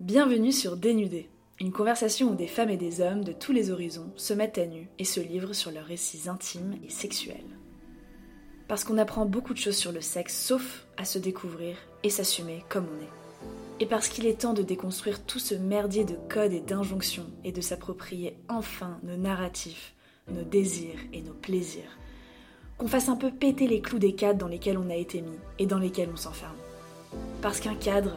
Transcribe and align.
Bienvenue 0.00 0.50
sur 0.50 0.78
Dénudé, 0.78 1.28
une 1.60 1.72
conversation 1.72 2.30
où 2.30 2.34
des 2.34 2.46
femmes 2.46 2.70
et 2.70 2.78
des 2.78 3.02
hommes 3.02 3.22
de 3.22 3.32
tous 3.32 3.52
les 3.52 3.70
horizons 3.70 4.10
se 4.16 4.32
mettent 4.32 4.56
à 4.56 4.64
nu 4.64 4.88
et 4.98 5.04
se 5.04 5.20
livrent 5.20 5.52
sur 5.52 5.70
leurs 5.70 5.84
récits 5.84 6.26
intimes 6.30 6.78
et 6.82 6.88
sexuels. 6.88 7.36
Parce 8.66 8.82
qu'on 8.82 8.96
apprend 8.96 9.26
beaucoup 9.26 9.52
de 9.52 9.58
choses 9.58 9.76
sur 9.76 9.92
le 9.92 10.00
sexe, 10.00 10.42
sauf 10.42 10.86
à 10.96 11.04
se 11.04 11.18
découvrir 11.18 11.76
et 12.02 12.08
s'assumer 12.08 12.64
comme 12.70 12.86
on 12.86 13.02
est. 13.04 13.84
Et 13.84 13.86
parce 13.86 14.08
qu'il 14.08 14.24
est 14.24 14.40
temps 14.40 14.54
de 14.54 14.62
déconstruire 14.62 15.22
tout 15.22 15.38
ce 15.38 15.54
merdier 15.54 16.06
de 16.06 16.16
codes 16.30 16.54
et 16.54 16.60
d'injonctions 16.60 17.30
et 17.44 17.52
de 17.52 17.60
s'approprier 17.60 18.38
enfin 18.48 18.98
nos 19.02 19.18
narratifs, 19.18 19.92
nos 20.32 20.44
désirs 20.44 20.98
et 21.12 21.20
nos 21.20 21.34
plaisirs. 21.34 21.98
Qu'on 22.78 22.88
fasse 22.88 23.10
un 23.10 23.16
peu 23.16 23.30
péter 23.30 23.66
les 23.66 23.82
clous 23.82 23.98
des 23.98 24.14
cadres 24.14 24.38
dans 24.38 24.48
lesquels 24.48 24.78
on 24.78 24.88
a 24.88 24.96
été 24.96 25.20
mis 25.20 25.38
et 25.58 25.66
dans 25.66 25.78
lesquels 25.78 26.08
on 26.10 26.16
s'enferme. 26.16 26.56
Parce 27.42 27.60
qu'un 27.60 27.74
cadre, 27.74 28.16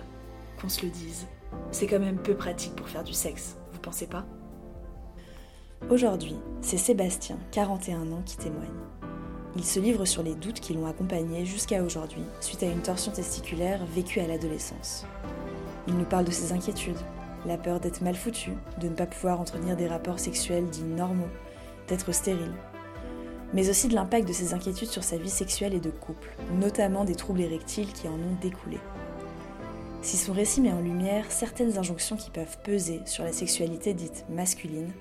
qu'on 0.61 0.69
se 0.69 0.83
le 0.83 0.89
dise, 0.89 1.27
c'est 1.71 1.87
quand 1.87 1.99
même 1.99 2.17
peu 2.17 2.35
pratique 2.35 2.75
pour 2.75 2.87
faire 2.87 3.03
du 3.03 3.13
sexe, 3.13 3.57
vous 3.71 3.79
pensez 3.79 4.07
pas? 4.07 4.25
Aujourd'hui, 5.89 6.35
c'est 6.61 6.77
Sébastien, 6.77 7.37
41 7.51 8.11
ans, 8.11 8.21
qui 8.25 8.37
témoigne. 8.37 8.67
Il 9.55 9.63
se 9.63 9.79
livre 9.79 10.05
sur 10.05 10.23
les 10.23 10.33
doutes 10.33 10.59
qui 10.59 10.73
l'ont 10.73 10.87
accompagné 10.87 11.45
jusqu'à 11.45 11.83
aujourd'hui 11.83 12.23
suite 12.39 12.63
à 12.63 12.67
une 12.67 12.81
torsion 12.81 13.11
testiculaire 13.11 13.85
vécue 13.93 14.19
à 14.19 14.27
l'adolescence. 14.27 15.05
Il 15.87 15.97
nous 15.97 16.05
parle 16.05 16.25
de 16.25 16.31
ses 16.31 16.53
inquiétudes, 16.53 16.97
la 17.45 17.57
peur 17.57 17.79
d'être 17.79 18.01
mal 18.01 18.15
foutu, 18.15 18.51
de 18.79 18.87
ne 18.87 18.95
pas 18.95 19.05
pouvoir 19.05 19.41
entretenir 19.41 19.75
des 19.75 19.87
rapports 19.87 20.19
sexuels 20.19 20.69
dits 20.69 20.83
normaux, 20.83 21.27
d'être 21.87 22.11
stérile, 22.13 22.53
mais 23.53 23.69
aussi 23.69 23.87
de 23.87 23.93
l'impact 23.93 24.27
de 24.27 24.33
ses 24.33 24.53
inquiétudes 24.53 24.89
sur 24.89 25.03
sa 25.03 25.17
vie 25.17 25.29
sexuelle 25.29 25.73
et 25.73 25.79
de 25.79 25.91
couple, 25.91 26.35
notamment 26.59 27.03
des 27.03 27.15
troubles 27.15 27.41
érectiles 27.41 27.91
qui 27.93 28.07
en 28.07 28.13
ont 28.13 28.37
découlé. 28.41 28.79
Si 30.03 30.17
son 30.17 30.33
récit 30.33 30.59
met 30.59 30.73
en 30.73 30.81
lumière 30.81 31.31
certaines 31.31 31.77
injonctions 31.77 32.17
qui 32.17 32.29
peuvent 32.29 32.57
peser 32.61 32.99
sur 33.05 33.23
la 33.23 33.31
sexualité 33.31 33.93
dite 33.93 34.25
masculine, 34.29 34.91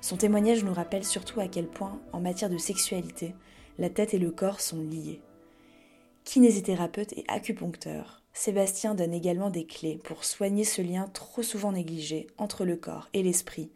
son 0.00 0.16
témoignage 0.16 0.64
nous 0.64 0.74
rappelle 0.74 1.04
surtout 1.04 1.38
à 1.38 1.46
quel 1.46 1.68
point, 1.68 2.00
en 2.12 2.20
matière 2.20 2.50
de 2.50 2.58
sexualité, 2.58 3.36
la 3.78 3.88
tête 3.88 4.14
et 4.14 4.18
le 4.18 4.32
corps 4.32 4.60
sont 4.60 4.80
liés. 4.80 5.22
Kinésithérapeute 6.24 7.12
et 7.12 7.24
acupuncteur, 7.28 8.24
Sébastien 8.32 8.96
donne 8.96 9.14
également 9.14 9.50
des 9.50 9.64
clés 9.64 10.00
pour 10.02 10.24
soigner 10.24 10.64
ce 10.64 10.82
lien 10.82 11.06
trop 11.06 11.44
souvent 11.44 11.70
négligé 11.70 12.26
entre 12.36 12.64
le 12.64 12.76
corps 12.76 13.08
et 13.14 13.22
l'esprit 13.22 13.70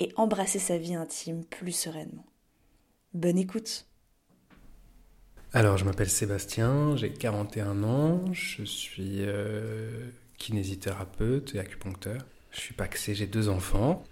et 0.00 0.10
embrasser 0.16 0.58
sa 0.58 0.78
vie 0.78 0.94
intime 0.94 1.44
plus 1.44 1.72
sereinement. 1.72 2.24
Bonne 3.12 3.38
écoute 3.38 3.86
alors, 5.56 5.76
je 5.76 5.84
m'appelle 5.84 6.10
Sébastien, 6.10 6.96
j'ai 6.96 7.10
41 7.10 7.84
ans, 7.84 8.24
je 8.32 8.64
suis 8.64 9.18
euh, 9.20 9.88
kinésithérapeute 10.36 11.54
et 11.54 11.60
acupuncteur. 11.60 12.18
Je 12.50 12.58
suis 12.58 12.74
paxé, 12.74 13.14
j'ai 13.14 13.28
deux 13.28 13.48
enfants. 13.48 14.02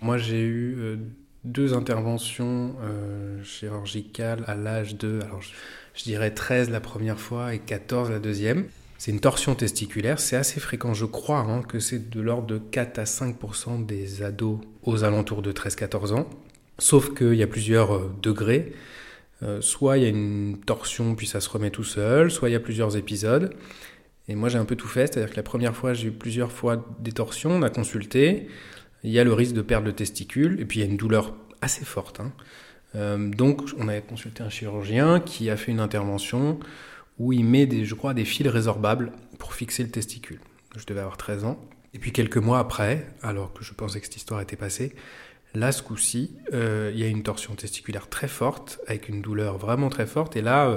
Moi, 0.00 0.16
j'ai 0.16 0.40
eu 0.40 0.74
euh, 0.78 0.96
deux 1.44 1.74
interventions 1.74 2.76
euh, 2.80 3.44
chirurgicales 3.44 4.42
à 4.46 4.54
l'âge 4.54 4.96
de, 4.96 5.20
alors 5.22 5.42
je, 5.42 6.02
dirais 6.02 6.30
13 6.30 6.70
la 6.70 6.80
première 6.80 7.20
fois 7.20 7.52
et 7.52 7.58
14 7.58 8.08
la 8.10 8.18
deuxième. 8.18 8.64
C'est 8.96 9.10
une 9.10 9.20
torsion 9.20 9.54
testiculaire, 9.54 10.18
c'est 10.18 10.36
assez 10.36 10.60
fréquent, 10.60 10.94
je 10.94 11.04
crois 11.04 11.40
hein, 11.40 11.60
que 11.60 11.78
c'est 11.78 12.08
de 12.08 12.22
l'ordre 12.22 12.46
de 12.46 12.56
4 12.56 12.98
à 13.00 13.04
5% 13.04 13.84
des 13.84 14.22
ados 14.22 14.60
aux 14.82 15.04
alentours 15.04 15.42
de 15.42 15.52
13-14 15.52 16.14
ans. 16.14 16.30
Sauf 16.78 17.12
qu'il 17.14 17.34
y 17.34 17.42
a 17.42 17.46
plusieurs 17.46 18.08
degrés. 18.08 18.72
Euh, 19.42 19.60
soit 19.60 19.98
il 19.98 20.02
y 20.02 20.06
a 20.06 20.08
une 20.08 20.58
torsion 20.64 21.14
puis 21.14 21.26
ça 21.26 21.40
se 21.40 21.48
remet 21.50 21.70
tout 21.70 21.84
seul, 21.84 22.30
soit 22.30 22.48
il 22.48 22.52
y 22.52 22.56
a 22.56 22.60
plusieurs 22.60 22.96
épisodes. 22.96 23.54
Et 24.28 24.34
moi 24.34 24.48
j'ai 24.48 24.58
un 24.58 24.64
peu 24.64 24.76
tout 24.76 24.88
fait, 24.88 25.12
c'est-à-dire 25.12 25.30
que 25.30 25.36
la 25.36 25.42
première 25.42 25.76
fois 25.76 25.94
j'ai 25.94 26.08
eu 26.08 26.12
plusieurs 26.12 26.50
fois 26.50 26.84
des 27.00 27.12
torsions, 27.12 27.50
on 27.50 27.62
a 27.62 27.70
consulté, 27.70 28.48
il 29.04 29.10
y 29.10 29.18
a 29.18 29.24
le 29.24 29.32
risque 29.32 29.54
de 29.54 29.62
perdre 29.62 29.86
le 29.86 29.92
testicule, 29.92 30.60
et 30.60 30.64
puis 30.64 30.80
il 30.80 30.82
y 30.82 30.86
a 30.86 30.90
une 30.90 30.96
douleur 30.96 31.34
assez 31.60 31.84
forte. 31.84 32.20
Hein. 32.20 32.32
Euh, 32.94 33.30
donc 33.30 33.62
on 33.78 33.88
a 33.88 34.00
consulté 34.00 34.42
un 34.42 34.48
chirurgien 34.48 35.20
qui 35.20 35.50
a 35.50 35.56
fait 35.56 35.70
une 35.70 35.80
intervention 35.80 36.58
où 37.18 37.32
il 37.32 37.44
met 37.44 37.66
des, 37.66 37.84
je 37.84 37.94
crois, 37.94 38.14
des 38.14 38.24
fils 38.24 38.48
résorbables 38.48 39.12
pour 39.38 39.54
fixer 39.54 39.82
le 39.82 39.90
testicule. 39.90 40.40
Je 40.76 40.84
devais 40.86 41.00
avoir 41.00 41.16
13 41.16 41.44
ans. 41.44 41.58
Et 41.94 41.98
puis 41.98 42.12
quelques 42.12 42.36
mois 42.36 42.58
après, 42.58 43.06
alors 43.22 43.54
que 43.54 43.64
je 43.64 43.72
pensais 43.72 44.00
que 44.00 44.06
cette 44.06 44.16
histoire 44.16 44.40
était 44.42 44.56
passée, 44.56 44.94
Là, 45.56 45.72
ce 45.72 45.82
coup-ci, 45.82 46.32
euh, 46.52 46.90
il 46.92 47.00
y 47.00 47.02
a 47.02 47.06
une 47.06 47.22
torsion 47.22 47.54
testiculaire 47.54 48.10
très 48.10 48.28
forte, 48.28 48.78
avec 48.86 49.08
une 49.08 49.22
douleur 49.22 49.56
vraiment 49.56 49.88
très 49.88 50.06
forte. 50.06 50.36
Et 50.36 50.42
là, 50.42 50.68
euh, 50.68 50.76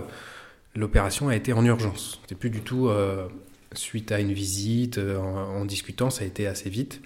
l'opération 0.74 1.28
a 1.28 1.36
été 1.36 1.52
en 1.52 1.66
urgence. 1.66 2.22
C'était 2.22 2.36
plus 2.36 2.50
du 2.50 2.62
tout 2.62 2.88
euh, 2.88 3.28
suite 3.74 4.14
à 4.14 4.22
une 4.22 4.32
visite, 4.32 4.98
en, 4.98 5.66
discutant, 5.66 6.10
ça 6.10 6.24
a 6.24 6.28
été 6.28 6.48
assez 6.48 6.70
vite. 6.70 7.02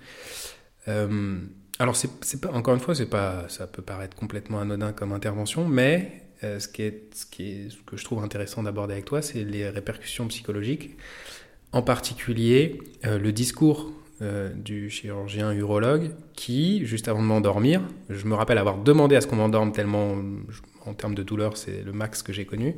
alors, 0.86 1.96
c'est, 1.96 2.42
pas, 2.42 2.52
encore 2.52 2.76
une 2.76 2.80
fois, 2.80 2.94
c'est 2.94 3.10
pas, 3.10 3.50
ça 3.50 3.66
peut 3.66 3.82
paraître 3.82 4.16
complètement 4.16 4.60
anodin 4.60 4.94
comme 4.94 5.12
intervention, 5.12 5.68
mais 5.68 6.22
ce, 6.44 6.68
qui 6.68 6.84
est, 6.84 7.10
ce, 7.16 7.26
qui 7.26 7.72
ce 7.72 7.78
que 7.88 7.98
je 7.98 8.04
trouve 8.04 8.24
intéressant 8.24 8.62
d'aborder 8.62 8.94
avec 8.94 9.06
toi, 9.06 9.24
c'est 9.24 9.44
les 9.44 9.68
répercussions 9.68 10.28
psychologiques. 10.28 10.96
En 11.72 11.82
particulier, 11.82 12.80
le 13.04 13.32
discours 13.32 13.92
euh, 14.24 14.54
du 14.54 14.90
chirurgien 14.90 15.52
urologue 15.52 16.12
qui, 16.34 16.86
juste 16.86 17.08
avant 17.08 17.22
de 17.22 17.28
m'endormir, 17.28 17.82
je 18.10 18.26
me 18.26 18.36
rappelle 18.36 18.58
avoir 18.58 18.78
demandé 18.78 19.16
à 19.16 19.22
ce 19.22 19.28
qu'on 19.28 19.36
m'endorme 19.36 19.74
tellement, 19.74 20.16
en 20.86 20.94
termes 20.94 21.14
de 21.14 21.24
douleur, 21.24 21.58
c'est 21.58 21.84
le 21.84 21.92
max 21.92 22.24
que 22.24 22.32
j'ai 22.32 22.46
connu, 22.46 22.78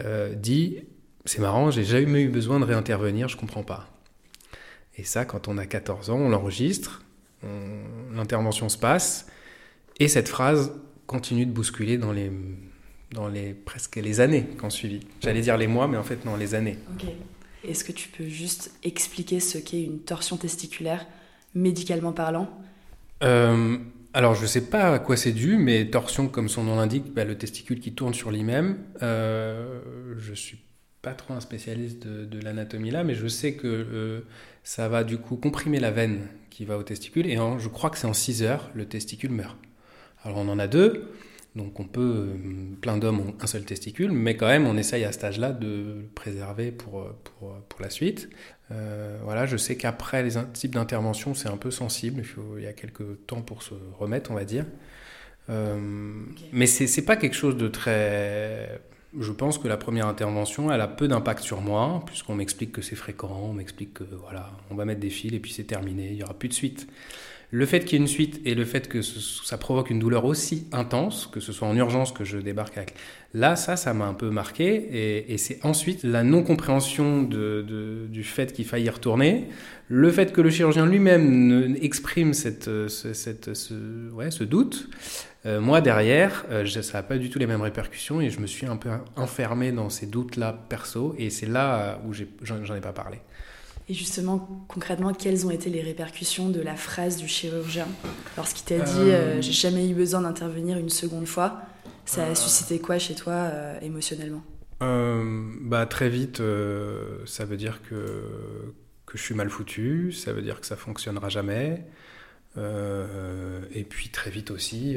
euh, 0.00 0.34
dit 0.34 0.80
C'est 1.24 1.38
marrant, 1.38 1.70
j'ai 1.70 1.84
jamais 1.84 2.22
eu 2.22 2.28
besoin 2.28 2.58
de 2.58 2.64
réintervenir, 2.64 3.28
je 3.28 3.36
comprends 3.36 3.62
pas. 3.62 3.88
Et 4.96 5.04
ça, 5.04 5.24
quand 5.24 5.48
on 5.48 5.58
a 5.58 5.66
14 5.66 6.10
ans, 6.10 6.18
on 6.18 6.28
l'enregistre, 6.28 7.02
l'intervention 8.12 8.68
se 8.68 8.78
passe, 8.78 9.26
et 10.00 10.08
cette 10.08 10.28
phrase 10.28 10.72
continue 11.06 11.46
de 11.46 11.52
bousculer 11.52 11.98
dans 11.98 12.12
les, 12.12 12.32
dans 13.12 13.28
les 13.28 13.54
presque 13.54 13.96
les 13.96 14.20
années 14.20 14.46
qui 14.58 14.64
ont 14.64 14.70
suivi. 14.70 15.00
J'allais 15.20 15.40
dire 15.40 15.56
les 15.56 15.68
mois, 15.68 15.86
mais 15.86 15.96
en 15.96 16.04
fait, 16.04 16.24
non, 16.24 16.36
les 16.36 16.54
années. 16.54 16.78
Est-ce 17.68 17.84
que 17.84 17.92
tu 17.92 18.08
peux 18.08 18.26
juste 18.26 18.72
expliquer 18.82 19.40
ce 19.40 19.58
qu'est 19.58 19.82
une 19.82 20.00
torsion 20.00 20.36
testiculaire, 20.36 21.06
médicalement 21.54 22.12
parlant? 22.12 22.48
Euh, 23.22 23.78
Alors, 24.12 24.34
je 24.34 24.42
ne 24.42 24.46
sais 24.46 24.66
pas 24.66 24.94
à 24.94 24.98
quoi 24.98 25.16
c'est 25.16 25.32
dû, 25.32 25.56
mais 25.56 25.86
torsion, 25.90 26.28
comme 26.28 26.48
son 26.48 26.64
nom 26.64 26.76
l'indique, 26.76 27.12
bah, 27.12 27.24
le 27.24 27.36
testicule 27.36 27.80
qui 27.80 27.94
tourne 27.94 28.14
sur 28.14 28.30
lui-même. 28.30 28.78
Euh, 29.02 29.80
je 30.18 30.30
ne 30.30 30.36
suis 30.36 30.58
pas 31.02 31.12
trop 31.12 31.34
un 31.34 31.40
spécialiste 31.40 32.06
de, 32.06 32.40
l'anatomie 32.40 32.90
là, 32.90 33.04
mais 33.04 33.14
je 33.14 33.28
sais 33.28 33.54
que 33.54 33.66
euh, 33.66 34.20
ça 34.62 34.88
va 34.88 35.04
du 35.04 35.18
coup 35.18 35.36
comprimer 35.36 35.78
la 35.78 35.90
veine 35.90 36.28
qui 36.48 36.64
va 36.64 36.78
au 36.78 36.82
testicule, 36.82 37.26
et 37.26 37.36
je 37.36 37.68
crois 37.68 37.90
que 37.90 37.98
c'est 37.98 38.06
en 38.06 38.14
6 38.14 38.42
heures, 38.42 38.70
le 38.74 38.86
testicule 38.86 39.30
meurt. 39.30 39.56
Alors, 40.22 40.38
on 40.38 40.48
en 40.48 40.58
a 40.58 40.66
deux. 40.66 41.10
Donc 41.54 41.78
on 41.78 41.84
peut, 41.84 42.00
euh, 42.00 42.76
plein 42.80 42.96
d'hommes 42.96 43.20
ont 43.20 43.34
un 43.40 43.46
seul 43.46 43.64
testicule, 43.64 44.10
mais 44.10 44.36
quand 44.36 44.48
même 44.48 44.66
on 44.66 44.76
essaye 44.76 45.04
à 45.04 45.12
cet 45.12 45.24
âge-là 45.24 45.52
de 45.52 45.66
le 45.66 46.08
préserver 46.14 46.72
pour, 46.72 47.00
euh, 47.00 47.16
pour, 47.22 47.50
euh, 47.50 47.64
pour 47.68 47.80
la 47.80 47.90
suite. 47.90 48.28
voilà, 49.22 49.46
je 49.46 49.56
sais 49.56 49.76
qu'après 49.76 50.24
les 50.24 50.32
types 50.52 50.74
d'intervention 50.74 51.32
c'est 51.34 51.48
un 51.48 51.56
peu 51.56 51.70
sensible, 51.70 52.20
il, 52.20 52.24
faut, 52.24 52.58
il, 52.58 52.64
y 52.64 52.66
a 52.66 52.72
quelques 52.72 53.26
temps 53.26 53.40
pour 53.40 53.62
se 53.62 53.74
remettre 53.98 54.32
on 54.32 54.34
va 54.34 54.44
dire. 54.44 54.66
Mais 55.48 56.66
c'est 56.66 57.04
pas 57.04 57.16
quelque 57.16 57.36
chose 57.36 57.56
de 57.56 57.68
très... 57.68 58.80
Je 59.16 59.30
pense 59.30 59.58
que 59.58 59.68
la 59.68 59.76
première 59.76 60.08
intervention, 60.08 60.72
elle 60.72 60.80
a 60.80 60.88
peu 60.88 61.06
d'impact 61.06 61.44
sur 61.44 61.60
moi, 61.60 62.02
puisqu'on 62.04 62.34
m'explique 62.34 62.72
que 62.72 62.82
c'est 62.82 62.96
fréquent, 62.96 63.42
on 63.44 63.52
m'explique 63.52 63.94
que 63.94 64.04
voilà, 64.04 64.50
on 64.70 64.74
va 64.74 64.84
mettre 64.84 65.00
des 65.00 65.10
fils 65.10 65.32
et 65.32 65.38
puis 65.38 65.52
c'est 65.52 65.62
terminé, 65.64 66.08
il 66.08 66.16
n'y 66.16 66.24
aura 66.24 66.34
plus 66.34 66.48
de 66.48 66.54
suite. 66.54 66.88
Le 67.56 67.66
fait 67.66 67.84
qu'il 67.84 67.92
y 67.92 67.94
ait 67.94 68.02
une 68.02 68.08
suite 68.08 68.40
et 68.44 68.56
le 68.56 68.64
fait 68.64 68.88
que 68.88 69.00
ça 69.00 69.56
provoque 69.58 69.88
une 69.88 70.00
douleur 70.00 70.24
aussi 70.24 70.66
intense, 70.72 71.28
que 71.28 71.38
ce 71.38 71.52
soit 71.52 71.68
en 71.68 71.76
urgence 71.76 72.10
que 72.10 72.24
je 72.24 72.38
débarque 72.38 72.80
là, 73.32 73.54
ça, 73.54 73.76
ça 73.76 73.94
m'a 73.94 74.06
un 74.06 74.12
peu 74.12 74.28
marqué. 74.28 75.28
Et, 75.32 75.38
c'est 75.38 75.64
ensuite 75.64 76.02
la 76.02 76.24
non-compréhension 76.24 77.22
du 77.22 78.24
fait 78.24 78.52
qu'il 78.52 78.64
faille 78.64 78.82
y 78.82 78.90
retourner, 78.90 79.44
le 79.86 80.10
fait 80.10 80.32
que 80.32 80.40
le 80.40 80.50
chirurgien 80.50 80.84
lui-même 80.84 81.76
exprime 81.80 82.34
cette, 82.34 82.64
ce, 82.64 84.10
ouais, 84.10 84.32
ce 84.32 84.42
doute. 84.42 84.88
Euh, 85.46 85.60
moi, 85.60 85.80
derrière, 85.80 86.46
euh, 86.50 86.66
ça 86.66 86.98
n'a 86.98 87.02
pas 87.04 87.18
du 87.18 87.30
tout 87.30 87.38
les 87.38 87.46
mêmes 87.46 87.62
répercussions 87.62 88.20
et 88.20 88.30
je 88.30 88.40
me 88.40 88.48
suis 88.48 88.66
un 88.66 88.76
peu 88.76 88.88
enfermé 89.14 89.70
dans 89.70 89.90
ces 89.90 90.06
doutes-là 90.06 90.58
perso. 90.68 91.14
Et 91.18 91.30
c'est 91.30 91.46
là 91.46 92.00
où 92.04 92.12
j'en 92.42 92.74
ai 92.74 92.80
pas 92.80 92.92
parlé. 92.92 93.18
Et 93.88 93.94
justement, 93.94 94.64
concrètement, 94.66 95.12
quelles 95.12 95.46
ont 95.46 95.50
été 95.50 95.68
les 95.68 95.82
répercussions 95.82 96.48
de 96.48 96.60
la 96.60 96.74
phrase 96.74 97.18
du 97.18 97.28
chirurgien 97.28 97.86
lorsqu'il 98.36 98.64
t'a 98.64 98.82
dit 98.82 99.10
euh, 99.10 99.42
J'ai 99.42 99.52
jamais 99.52 99.88
eu 99.88 99.94
besoin 99.94 100.22
d'intervenir 100.22 100.78
une 100.78 100.88
seconde 100.88 101.26
fois 101.26 101.60
Ça 102.06 102.24
a 102.24 102.30
euh. 102.30 102.34
suscité 102.34 102.78
quoi 102.78 102.98
chez 102.98 103.14
toi 103.14 103.32
euh, 103.32 103.78
émotionnellement? 103.82 104.42
Bah, 104.80 105.84
Très 105.86 106.08
vite, 106.08 106.42
ça 107.26 107.44
veut 107.44 107.56
dire 107.56 107.80
que, 107.88 108.74
que 109.06 109.18
je 109.18 109.22
suis 109.22 109.34
mal 109.34 109.50
foutu, 109.50 110.12
ça 110.12 110.32
veut 110.32 110.42
dire 110.42 110.60
que 110.60 110.66
ça 110.66 110.76
fonctionnera 110.76 111.28
jamais. 111.28 111.84
et 112.56 113.84
puis 113.84 114.08
très 114.10 114.30
vite 114.30 114.50
aussi, 114.50 114.96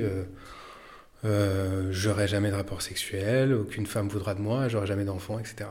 j'aurai 1.24 2.28
jamais 2.28 2.52
de 2.52 2.56
rapport 2.56 2.82
sexuel, 2.82 3.54
aucune 3.54 3.86
femme 3.86 4.08
voudra 4.10 4.34
de 4.34 4.42
moi, 4.42 4.68
j'aurai 4.68 4.88
jamais 4.88 5.06
d'enfant, 5.06 5.40
etc 5.40 5.68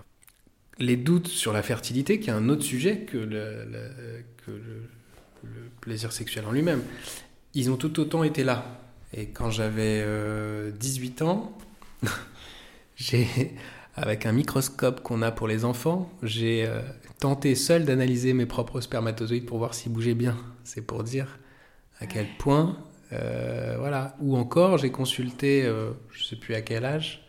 les 0.78 0.96
doutes 0.96 1.28
sur 1.28 1.52
la 1.52 1.62
fertilité, 1.62 2.20
qui 2.20 2.30
est 2.30 2.32
un 2.32 2.48
autre 2.48 2.62
sujet 2.62 3.00
que, 3.00 3.18
le 3.18 3.50
plaisir 5.80 6.12
sexuel 6.12 6.44
en 6.46 6.52
lui-même. 6.52 6.82
Ils 7.54 7.70
ont 7.70 7.76
tout 7.76 8.00
autant 8.00 8.24
été 8.24 8.44
là. 8.44 8.80
Et 9.14 9.26
quand 9.26 9.50
j'avais 9.50 10.04
18 10.72 11.22
ans, 11.22 11.56
j'ai, 12.96 13.26
avec 13.94 14.26
un 14.26 14.32
microscope 14.32 15.00
qu'on 15.02 15.22
a 15.22 15.30
pour 15.30 15.48
les 15.48 15.64
enfants, 15.64 16.10
j'ai 16.22 16.68
tenté 17.18 17.54
seul 17.54 17.84
d'analyser 17.84 18.32
mes 18.34 18.46
propres 18.46 18.80
spermatozoïdes 18.80 19.46
pour 19.46 19.58
voir 19.58 19.74
s'ils 19.74 19.92
bougeaient 19.92 20.14
bien. 20.14 20.36
C'est 20.64 20.82
pour 20.82 21.04
dire 21.04 21.38
à 22.00 22.06
quel 22.06 22.26
point, 22.38 22.76
euh, 23.12 23.76
voilà. 23.78 24.16
Ou 24.20 24.36
encore, 24.36 24.78
j'ai 24.78 24.90
consulté, 24.90 25.64
euh, 25.64 25.92
je 26.10 26.22
ne 26.22 26.24
sais 26.26 26.36
plus 26.36 26.54
à 26.54 26.60
quel 26.60 26.84
âge, 26.84 27.26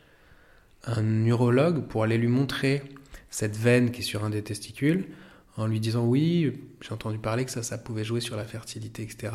un 0.85 1.01
neurologue 1.01 1.87
pour 1.87 2.03
aller 2.03 2.17
lui 2.17 2.27
montrer 2.27 2.81
cette 3.29 3.55
veine 3.55 3.91
qui 3.91 4.01
est 4.01 4.03
sur 4.03 4.23
un 4.23 4.29
des 4.29 4.43
testicules, 4.43 5.07
en 5.55 5.67
lui 5.67 5.79
disant 5.79 6.05
oui, 6.05 6.53
j'ai 6.81 6.93
entendu 6.93 7.17
parler 7.17 7.45
que 7.45 7.51
ça, 7.51 7.63
ça 7.63 7.77
pouvait 7.77 8.03
jouer 8.03 8.21
sur 8.21 8.37
la 8.37 8.45
fertilité, 8.45 9.03
etc. 9.03 9.33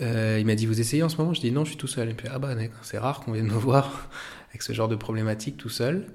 Euh, 0.00 0.38
il 0.40 0.46
m'a 0.46 0.56
dit 0.56 0.66
vous 0.66 0.80
essayez 0.80 1.02
en 1.02 1.08
ce 1.08 1.16
moment? 1.18 1.34
Je 1.34 1.40
dis 1.40 1.52
non, 1.52 1.64
je 1.64 1.70
suis 1.70 1.78
tout 1.78 1.86
seul. 1.86 2.08
Il 2.08 2.14
me 2.14 2.30
ah 2.32 2.38
bah 2.38 2.54
c'est 2.82 2.98
rare 2.98 3.20
qu'on 3.20 3.32
vienne 3.32 3.46
me 3.46 3.52
voir 3.52 4.10
avec 4.50 4.62
ce 4.62 4.72
genre 4.72 4.88
de 4.88 4.96
problématique 4.96 5.56
tout 5.56 5.68
seul. 5.68 6.08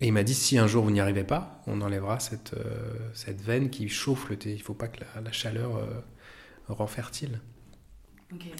Et 0.00 0.06
il 0.06 0.12
m'a 0.12 0.22
dit 0.22 0.34
si 0.34 0.58
un 0.58 0.66
jour 0.66 0.84
vous 0.84 0.90
n'y 0.90 1.00
arrivez 1.00 1.24
pas, 1.24 1.60
on 1.66 1.80
enlèvera 1.80 2.20
cette, 2.20 2.54
euh, 2.54 3.10
cette 3.14 3.40
veine 3.40 3.68
qui 3.68 3.88
chauffe 3.88 4.28
le 4.28 4.36
thé. 4.36 4.52
Il 4.52 4.58
ne 4.58 4.62
faut 4.62 4.74
pas 4.74 4.88
que 4.88 5.00
la, 5.00 5.32
chaleur 5.32 5.76
euh, 5.76 6.00
rend 6.68 6.86
fertile. 6.86 7.40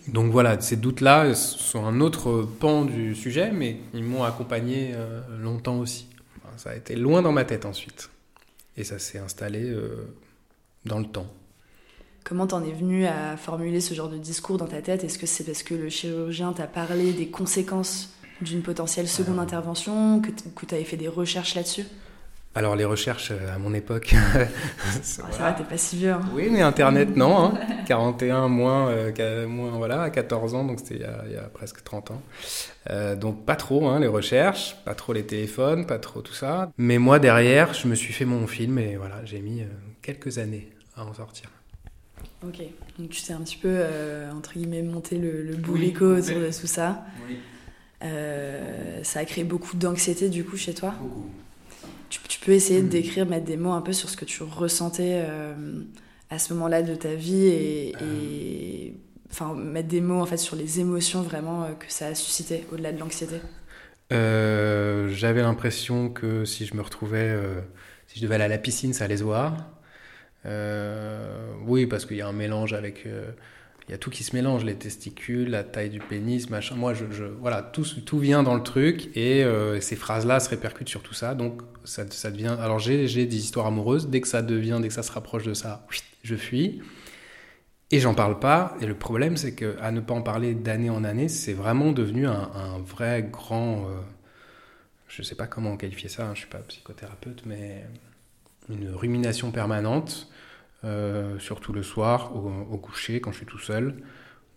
Donc 0.08 0.32
voilà, 0.32 0.60
ces 0.60 0.76
doutes-là 0.76 1.34
sont 1.34 1.84
un 1.84 2.00
autre 2.00 2.42
pan 2.42 2.84
du 2.84 3.14
sujet, 3.14 3.50
mais 3.52 3.76
ils 3.92 4.02
m'ont 4.02 4.24
accompagné 4.24 4.92
euh, 4.94 5.20
longtemps 5.38 5.78
aussi. 5.78 6.06
ça 6.56 6.70
a 6.70 6.74
été 6.74 6.96
loin 6.96 7.20
dans 7.20 7.32
ma 7.32 7.44
tête 7.44 7.66
ensuite. 7.66 8.10
Et 8.76 8.84
ça 8.84 8.98
s'est 8.98 9.18
installé 9.18 9.74
dans 10.84 11.00
le 11.00 11.04
temps. 11.04 11.26
Comment 12.28 12.46
t'en 12.46 12.62
es 12.62 12.72
venu 12.72 13.06
à 13.06 13.36
formuler 13.36 13.80
ce 13.80 13.94
genre 13.94 14.08
de 14.08 14.18
discours 14.18 14.58
dans 14.58 14.66
ta 14.66 14.82
tête? 14.82 15.02
Est-ce 15.02 15.18
que 15.18 15.26
c'est 15.26 15.44
parce 15.44 15.62
que 15.62 15.74
le 15.74 15.88
chirurgien 15.88 16.52
t'a 16.52 16.66
parlé 16.66 17.12
des 17.12 17.28
conséquences 17.28 18.10
d'une 18.40 18.62
potentielle 18.62 19.08
seconde 19.08 19.38
intervention, 19.38 20.20
que 20.20 20.66
tu 20.66 20.74
avais 20.74 20.84
fait 20.84 20.96
des 20.96 21.08
recherches 21.08 21.54
là-dessus? 21.54 21.86
Alors 22.58 22.76
les 22.76 22.84
recherches 22.84 23.30
euh, 23.30 23.54
à 23.54 23.58
mon 23.58 23.72
époque... 23.72 24.14
ça 25.02 25.22
va, 25.38 25.52
t'es 25.52 25.64
pas 25.64 25.78
si 25.78 25.96
vieux. 25.96 26.10
Hein. 26.10 26.20
Oui, 26.34 26.48
mais 26.50 26.60
Internet, 26.60 27.16
non. 27.16 27.54
41 27.86 28.36
hein. 28.36 28.48
moins, 28.48 28.88
euh, 28.88 29.46
moins, 29.46 29.70
voilà, 29.70 30.02
à 30.02 30.10
14 30.10 30.54
ans, 30.54 30.64
donc 30.64 30.80
c'était 30.80 30.96
il, 30.96 31.32
y 31.32 31.36
a 31.36 31.42
presque 31.42 31.82
30 31.82 32.10
ans. 32.10 32.22
Euh, 32.90 33.16
donc 33.16 33.44
pas 33.44 33.56
trop 33.56 33.88
hein, 33.88 34.00
les 34.00 34.06
recherches, 34.06 34.76
pas 34.84 34.94
trop 34.94 35.12
les 35.12 35.24
téléphones, 35.24 35.86
pas 35.86 35.98
trop 35.98 36.20
tout 36.20 36.34
ça. 36.34 36.70
Mais 36.78 36.98
moi, 36.98 37.18
derrière, 37.18 37.74
je 37.74 37.88
me 37.88 37.94
suis 37.94 38.12
fait 38.12 38.24
mon 38.24 38.46
film 38.46 38.78
et 38.78 38.96
voilà, 38.96 39.24
j'ai 39.24 39.40
mis 39.40 39.62
quelques 40.02 40.38
années 40.38 40.68
à 40.96 41.04
en 41.04 41.14
sortir. 41.14 41.48
Ok, 42.44 42.58
donc 42.98 43.10
tu 43.10 43.22
t'es 43.22 43.32
un 43.32 43.40
petit 43.40 43.56
peu, 43.56 43.82
entre 44.36 44.54
guillemets, 44.54 44.82
monté 44.82 45.16
le, 45.16 45.42
le 45.42 45.56
boulico 45.56 46.06
autour 46.06 46.40
de 46.40 46.46
tout 46.46 46.66
ça. 46.66 47.04
Oui. 47.28 47.38
Euh, 48.04 49.02
ça 49.02 49.20
a 49.20 49.24
créé 49.24 49.44
beaucoup 49.44 49.76
d'anxiété 49.76 50.28
du 50.28 50.44
coup 50.44 50.56
chez 50.56 50.74
toi? 50.74 50.94
Beaucoup. 51.00 51.30
Tu, 52.08 52.40
peux 52.40 52.52
essayer 52.52 52.80
de 52.80 52.86
mm. 52.86 52.90
décrire, 52.90 53.26
mettre 53.26 53.44
des 53.44 53.56
mots 53.56 53.72
un 53.72 53.82
peu 53.82 53.92
sur 53.92 54.08
ce 54.08 54.16
que 54.16 54.24
tu 54.24 54.42
ressentais 54.42 55.22
euh, 55.26 55.54
à 56.30 56.38
ce 56.38 56.54
moment-là 56.54 56.82
de 56.82 56.94
ta 56.94 57.14
vie 57.14 57.46
et, 57.46 57.94
euh. 58.00 58.90
enfin 59.30 59.54
mettre 59.54 59.88
des 59.88 60.00
mots 60.00 60.20
en 60.20 60.26
fait 60.26 60.36
sur 60.36 60.56
les 60.56 60.80
émotions 60.80 61.22
vraiment 61.22 61.68
que 61.78 61.90
ça 61.92 62.06
a 62.06 62.14
suscité 62.14 62.64
au-delà 62.72 62.92
de 62.92 62.98
l'anxiété. 62.98 63.36
J'avais 64.10 65.42
l'impression 65.42 66.08
que 66.08 66.44
si 66.44 66.64
je 66.64 66.74
me 66.74 66.82
retrouvais, 66.82 67.36
si 68.06 68.18
je 68.18 68.24
devais 68.24 68.36
aller 68.36 68.44
à 68.44 68.48
la 68.48 68.58
piscine, 68.58 68.92
ça 68.92 69.04
allait 69.04 69.18
se 69.18 69.24
voir. 69.24 69.68
oui, 71.66 71.86
parce 71.86 72.06
qu'il 72.06 72.16
y 72.16 72.22
a 72.22 72.28
un 72.28 72.32
mélange 72.32 72.72
avec 72.72 73.06
il 73.88 73.92
y 73.92 73.94
a 73.94 73.98
tout 73.98 74.10
qui 74.10 74.22
se 74.22 74.36
mélange, 74.36 74.64
les 74.64 74.74
testicules, 74.74 75.48
la 75.48 75.64
taille 75.64 75.88
du 75.88 75.98
pénis, 75.98 76.50
machin. 76.50 76.74
Moi, 76.74 76.92
je, 76.92 77.24
voilà, 77.24 77.62
tout, 77.62 77.86
tout 78.04 78.18
vient 78.18 78.42
dans 78.42 78.54
le 78.54 78.62
truc 78.62 79.08
et 79.16 79.42
euh, 79.42 79.80
ces 79.80 79.96
phrases-là 79.96 80.40
se 80.40 80.50
répercutent 80.50 80.90
sur 80.90 81.02
tout 81.02 81.14
ça. 81.14 81.34
Donc, 81.34 81.62
ça, 81.84 82.04
devient. 82.04 82.54
Alors, 82.60 82.78
j'ai 82.78 83.06
des 83.06 83.36
histoires 83.36 83.66
amoureuses. 83.66 84.08
Dès 84.08 84.20
que 84.20 84.28
ça 84.28 84.42
devient, 84.42 84.78
dès 84.82 84.88
que 84.88 84.94
ça 84.94 85.02
se 85.02 85.10
rapproche 85.10 85.44
de 85.44 85.54
ça, 85.54 85.86
je 86.22 86.36
fuis. 86.36 86.82
Et 87.90 87.98
j'en 87.98 88.12
parle 88.12 88.38
pas. 88.38 88.76
Et 88.82 88.86
le 88.86 88.94
problème, 88.94 89.38
c'est 89.38 89.54
que 89.54 89.78
à 89.80 89.90
ne 89.90 90.00
pas 90.00 90.12
en 90.12 90.20
parler 90.20 90.54
d'année 90.54 90.90
en 90.90 91.02
année, 91.02 91.28
c'est 91.28 91.54
vraiment 91.54 91.92
devenu 91.92 92.26
un, 92.26 92.82
vrai 92.84 93.26
grand. 93.32 93.86
Euh, 93.86 94.00
je 95.08 95.22
sais 95.22 95.34
pas 95.34 95.46
comment 95.46 95.78
qualifier 95.78 96.10
ça. 96.10 96.26
hein, 96.26 96.32
je 96.34 96.40
suis 96.40 96.48
pas 96.48 96.58
psychothérapeute, 96.58 97.44
mais 97.46 97.86
une 98.68 98.90
rumination 98.90 99.50
permanente 99.50 100.28
euh, 100.84 101.38
surtout 101.38 101.72
le 101.72 101.82
soir, 101.82 102.32
au, 102.36 102.78
coucher, 102.78 103.20
quand 103.20 103.32
je 103.32 103.38
suis 103.38 103.46
tout 103.46 103.58
seul, 103.58 103.96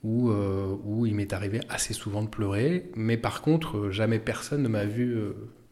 où, 0.04 0.30
euh, 0.30 0.76
où 0.84 1.06
il 1.06 1.16
m'est 1.16 1.34
arrivé 1.34 1.62
assez 1.70 1.94
souvent 1.94 2.22
de 2.22 2.28
pleurer, 2.28 2.92
mais 2.96 3.18
par 3.18 3.42
contre, 3.42 3.78
euh, 3.78 3.92
jamais 3.92 4.20
personne 4.20 4.62
ne 4.62 4.68
m'a 4.68 4.86
vu 4.86 5.18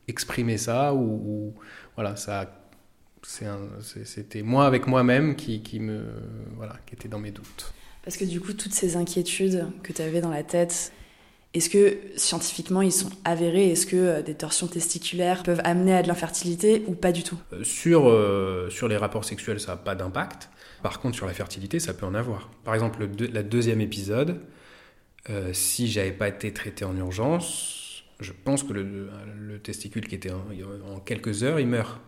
exprimer 0.07 0.57
ça, 0.57 0.93
ou, 0.93 1.53
voilà, 1.95 2.15
ça 2.15 2.55
c'était 3.21 4.43
moi 4.43 4.65
avec 4.65 4.87
moi-même 4.87 5.35
qui, 5.35 5.61
qui, 5.61 5.81
me 5.81 6.05
voilà 6.55 6.77
qui 6.85 6.95
était 6.95 7.09
dans 7.09 7.19
mes 7.19 7.31
doutes. 7.31 7.73
Parce 8.01 8.15
que 8.15 8.23
du 8.23 8.39
coup, 8.39 8.53
toutes 8.53 8.73
ces 8.73 8.95
inquiétudes 8.95 9.67
que 9.83 9.91
tu 9.91 10.01
avais 10.01 10.21
dans 10.21 10.29
la 10.29 10.43
tête, 10.43 10.93
est-ce 11.53 11.69
que 11.69 11.97
scientifiquement 12.15 12.81
ils 12.81 12.91
sont 12.91 13.09
avérés? 13.25 13.71
Est-ce 13.71 13.85
que 13.85 14.21
des 14.21 14.35
torsions 14.35 14.67
testiculaires 14.67 15.43
peuvent 15.43 15.61
amener 15.63 15.93
à 15.93 16.03
de 16.03 16.07
l'infertilité 16.07 16.83
ou 16.87 16.93
pas 16.93 17.11
du 17.11 17.23
tout? 17.23 17.37
Sur, 17.63 18.15
sur 18.69 18.87
les 18.87 18.97
rapports 18.97 19.25
sexuels, 19.25 19.59
ça 19.59 19.71
n'a 19.71 19.77
pas 19.77 19.95
d'impact. 19.95 20.49
Par 20.83 20.99
contre, 20.99 21.15
sur 21.15 21.25
la 21.25 21.33
fertilité, 21.33 21.79
ça 21.79 21.93
peut 21.93 22.05
en 22.05 22.13
avoir. 22.13 22.49
Par 22.63 22.73
exemple, 22.73 22.99
le, 22.99 23.27
la 23.27 23.43
deuxième 23.43 23.81
épisode, 23.81 24.41
euh, 25.29 25.51
si 25.53 25.87
j'avais 25.87 26.11
pas 26.11 26.27
été 26.27 26.53
traité 26.53 26.85
en 26.85 26.95
urgence, 26.95 28.03
je 28.19 28.31
pense 28.31 28.63
que 28.63 28.73
le, 28.73 29.59
testicule 29.61 30.07
qui 30.07 30.15
était 30.15 30.31
en, 30.31 30.99
quelques 30.99 31.43
heures, 31.43 31.59
il 31.59 31.67
meurt. 31.67 31.99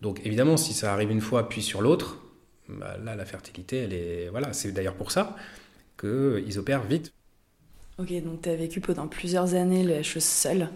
Donc 0.00 0.24
évidemment, 0.24 0.56
si 0.56 0.72
ça 0.72 0.92
arrive 0.92 1.10
une 1.10 1.20
fois 1.20 1.48
puis 1.48 1.62
sur 1.62 1.82
l'autre, 1.82 2.22
bah, 2.68 2.96
là, 3.02 3.16
la 3.16 3.24
fertilité, 3.24 3.78
elle 3.78 3.92
est... 3.92 4.28
Voilà, 4.28 4.52
c'est 4.52 4.72
d'ailleurs 4.72 4.94
pour 4.94 5.10
ça 5.10 5.36
qu'ils 5.98 6.58
opèrent 6.58 6.84
vite. 6.84 7.12
Ok, 7.98 8.12
donc 8.22 8.42
tu 8.42 8.48
as 8.48 8.56
vécu 8.56 8.80
pendant 8.80 9.06
plusieurs 9.06 9.54
années 9.54 9.84
la 9.84 10.02
chose 10.02 10.24
seule. 10.24 10.68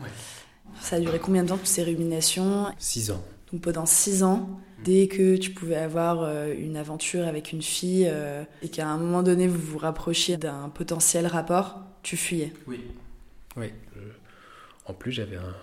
Ouais. 0.00 0.08
Ça 0.80 0.96
a 0.96 1.00
duré 1.00 1.18
combien 1.18 1.42
de 1.42 1.48
temps 1.48 1.56
toutes 1.56 1.66
ces 1.66 1.82
ruminations? 1.82 2.66
Six 2.78 3.10
ans. 3.10 3.24
Donc 3.52 3.62
pendant 3.62 3.86
six 3.86 4.22
ans, 4.22 4.60
dès 4.84 5.08
que 5.08 5.36
tu 5.36 5.52
pouvais 5.52 5.76
avoir 5.76 6.22
euh, 6.22 6.52
une 6.52 6.76
aventure 6.76 7.26
avec 7.26 7.52
une 7.52 7.62
fille 7.62 8.06
euh, 8.10 8.44
et 8.62 8.68
qu'à 8.68 8.88
un 8.88 8.98
moment 8.98 9.22
donné 9.22 9.46
vous 9.46 9.58
vous 9.58 9.78
rapprochiez 9.78 10.36
d'un 10.36 10.68
potentiel 10.68 11.26
rapport, 11.26 11.80
tu 12.02 12.16
fuyais. 12.16 12.52
Oui. 12.66 12.80
Oui. 13.56 13.72
En 14.84 14.94
plus, 14.94 15.12
j'avais 15.12 15.36
un 15.36 15.54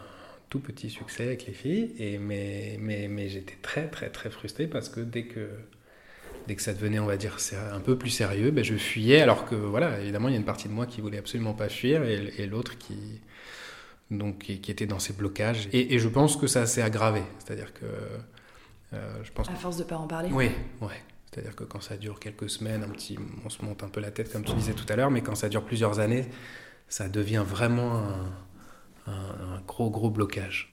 tout 0.50 0.60
petit 0.60 0.90
succès 0.90 1.24
avec 1.24 1.46
les 1.46 1.54
filles, 1.54 1.94
et, 1.98 2.18
mais, 2.18 2.78
mais, 2.80 3.08
mais 3.08 3.30
j'étais 3.30 3.58
très 3.62 3.88
très 3.88 4.10
très 4.10 4.30
frustré 4.30 4.68
parce 4.68 4.90
que 4.90 5.00
dès 5.00 5.26
que, 5.26 5.50
dès 6.48 6.56
que 6.56 6.62
ça 6.62 6.74
devenait, 6.74 7.00
on 7.00 7.06
va 7.06 7.18
dire, 7.18 7.38
un 7.74 7.80
peu 7.80 7.98
plus 7.98 8.10
sérieux, 8.10 8.52
ben, 8.52 8.64
je 8.64 8.76
fuyais 8.76 9.22
alors 9.22 9.46
que, 9.46 9.56
voilà, 9.56 10.00
évidemment, 10.02 10.28
il 10.30 10.32
y 10.32 10.36
a 10.36 10.40
une 10.40 10.46
partie 10.46 10.68
de 10.68 10.74
moi 10.74 10.86
qui 10.86 11.02
voulait 11.02 11.18
absolument 11.18 11.54
pas 11.54 11.70
fuir 11.70 12.04
et, 12.04 12.34
et 12.38 12.48
l'autre 12.48 12.78
qui 12.78 13.22
donc 14.18 14.40
qui, 14.40 14.72
était 14.72 14.86
dans 14.86 15.00
ces 15.00 15.14
blocages. 15.14 15.68
Et, 15.74 15.98
je 16.00 16.08
pense 16.08 16.38
que 16.38 16.48
ça 16.48 16.66
s'est 16.66 16.82
aggravé. 16.82 17.24
C'est-à-dire 17.40 17.74
que 17.74 17.86
euh, 18.94 19.24
je 19.24 19.32
pense. 19.32 19.50
À 19.50 19.54
force 19.54 19.78
de 19.78 19.84
pas 19.84 19.98
en 19.98 20.08
parler. 20.08 20.30
Oui, 20.32 20.52
ouais. 20.82 21.02
C'est-à-dire 21.32 21.56
que 21.56 21.64
quand 21.64 21.82
ça 21.82 21.98
dure 21.98 22.20
quelques 22.20 22.50
semaines, 22.50 22.84
un 22.84 22.90
petit, 22.90 23.18
on 23.44 23.50
se 23.50 23.64
monte 23.66 23.84
un 23.84 23.90
peu 23.90 24.00
la 24.00 24.12
tête 24.12 24.32
comme 24.32 24.44
tu 24.44 24.54
disais 24.54 24.74
tout 24.74 24.86
à 24.88 24.96
l'heure, 24.96 25.10
mais 25.10 25.22
quand 25.22 25.34
ça 25.34 25.50
dure 25.50 25.66
plusieurs 25.66 26.00
années, 26.00 26.28
ça 26.88 27.10
devient 27.10 27.44
vraiment 27.46 28.04
un 29.08 29.62
gros 29.66 29.90
gros 29.90 30.12
blocage. 30.12 30.73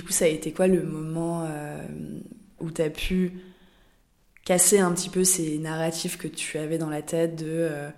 Du 0.00 0.06
coup, 0.06 0.12
ça 0.12 0.24
a 0.24 0.28
été 0.28 0.50
quoi 0.50 0.66
le 0.66 0.82
moment 0.82 1.44
euh, 1.46 1.76
où 2.58 2.70
tu 2.70 2.80
as 2.80 2.88
pu 2.88 3.32
casser 4.46 4.78
un 4.78 4.90
petit 4.92 5.10
peu 5.10 5.24
ces 5.24 5.58
narratifs 5.58 6.16
que 6.16 6.26
tu 6.26 6.56
avais 6.56 6.78
dans 6.78 6.88
la 6.88 7.02
tête 7.02 7.36
de 7.36 7.44
euh, 7.46 7.90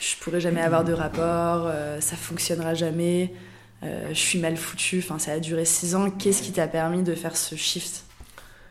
je 0.00 0.16
pourrais 0.16 0.40
jamais 0.40 0.62
avoir 0.62 0.82
de 0.82 0.94
rapport, 0.94 1.66
euh, 1.66 2.00
ça 2.00 2.16
fonctionnera 2.16 2.72
jamais, 2.72 3.34
je 3.82 4.14
suis 4.14 4.38
mal 4.38 4.56
foutu. 4.56 5.00
Enfin, 5.00 5.18
ça 5.18 5.32
a 5.32 5.40
duré 5.40 5.66
six 5.66 5.94
ans. 5.94 6.10
Qu'est-ce 6.10 6.42
qui 6.42 6.52
t'a 6.52 6.68
permis 6.68 7.02
de 7.02 7.14
faire 7.14 7.36
ce 7.36 7.54
shift? 7.54 8.04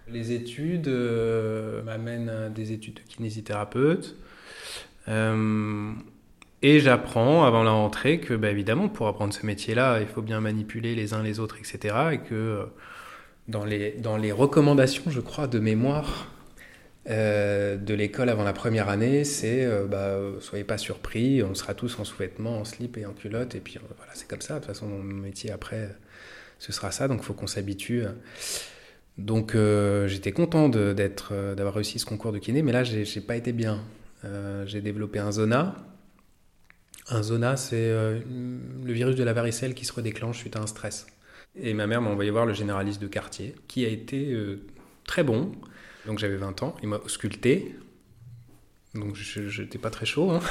Les 0.08 0.32
études 0.32 0.88
m'amènent 1.86 2.30
à 2.30 2.50
des 2.50 2.72
études 2.72 2.96
de 2.96 3.02
kinésithérapeute. 3.02 4.16
Et 6.62 6.80
j'apprends 6.80 7.44
avant 7.46 7.64
la 7.64 7.72
rentrée 7.72 8.20
que, 8.20 8.34
bah, 8.34 8.50
évidemment, 8.50 8.90
pour 8.90 9.08
apprendre 9.08 9.34
ce 9.34 9.46
métier-là, 9.46 10.00
il 10.02 10.08
faut 10.08 10.22
bien 10.22 10.42
manipuler 10.42 10.96
les 10.96 11.14
uns 11.14 11.24
les 11.24 11.40
autres, 11.40 11.58
etc. 11.58 11.96
Et 12.14 12.18
que 12.20 12.68
dans 13.48 13.66
les, 13.66 13.92
dans 13.92 14.18
les 14.18 14.32
recommandations, 14.32 15.10
je 15.10 15.20
crois, 15.20 15.48
de 15.48 15.60
mémoire, 15.60 16.28
euh, 17.10 17.78
de 17.78 17.96
l'école 17.96 18.30
avant 18.30 18.44
la 18.44 18.54
première 18.54 18.88
année, 18.88 19.24
c'est 19.24 19.66
euh, 19.66 19.88
bah, 19.88 20.20
soyez 20.40 20.64
pas 20.64 20.78
surpris, 20.78 21.42
on 21.42 21.56
sera 21.56 21.74
tous 21.74 21.98
en 22.00 22.04
sous-vêtements, 22.04 22.60
en 22.60 22.66
slip 22.66 22.96
et 22.98 23.08
en 23.08 23.14
culotte, 23.14 23.56
et 23.56 23.60
puis 23.60 23.78
euh, 23.78 23.94
voilà, 23.98 24.12
c'est 24.14 24.28
comme 24.28 24.42
ça. 24.42 24.56
De 24.56 24.60
toute 24.60 24.68
façon, 24.68 24.88
mon 24.88 25.02
métier 25.02 25.52
après, 25.52 25.90
ce 26.60 26.72
sera 26.72 26.92
ça, 26.92 27.08
donc 27.08 27.22
il 27.22 27.26
faut 27.26 27.34
qu'on 27.34 27.48
s'habitue. 27.48 28.04
Donc 29.18 29.56
j'étais 30.08 30.32
content 30.32 30.70
d'avoir 30.70 31.74
réussi 31.74 32.00
ce 32.00 32.06
concours 32.06 32.32
de 32.32 32.40
kiné, 32.40 32.62
mais 32.62 32.72
là, 32.72 32.84
j'ai 32.84 33.22
pas 33.22 33.36
été 33.36 33.52
bien. 33.52 33.82
j'ai 34.66 34.82
développé 34.82 35.20
un 35.20 35.32
zona. 35.32 35.76
Un 37.12 37.24
zona, 37.24 37.58
c'est 37.58 37.90
le 37.90 38.94
virus 38.94 39.16
de 39.16 39.24
la 39.24 39.34
varicelle 39.34 39.76
qui 39.76 39.86
se 39.86 39.94
redéclenche 39.94 40.38
suite 40.40 40.56
à 40.56 40.62
un 40.62 40.68
stress. 40.68 41.08
Et 41.56 41.74
ma 41.74 41.86
mère 41.86 42.02
m'a 42.02 42.10
envoyé 42.10 42.32
voir 42.32 42.46
le 42.46 42.54
généraliste 42.54 43.02
de 43.02 43.08
quartier, 43.08 43.54
qui 43.68 43.86
a 43.86 43.90
été 43.90 44.34
très 45.06 45.24
bon. 45.24 45.52
Donc 46.06 46.20
j'avais 46.20 46.38
20 46.38 46.64
ans, 46.64 46.76
il 46.82 46.90
m'a 46.90 46.98
ausculté, 46.98 47.76
donc 48.94 49.16
je 49.16 49.62
n'étais 49.62 49.78
pas 49.78 49.90
très 49.90 50.06
chaud. 50.06 50.32
Hein. 50.32 50.42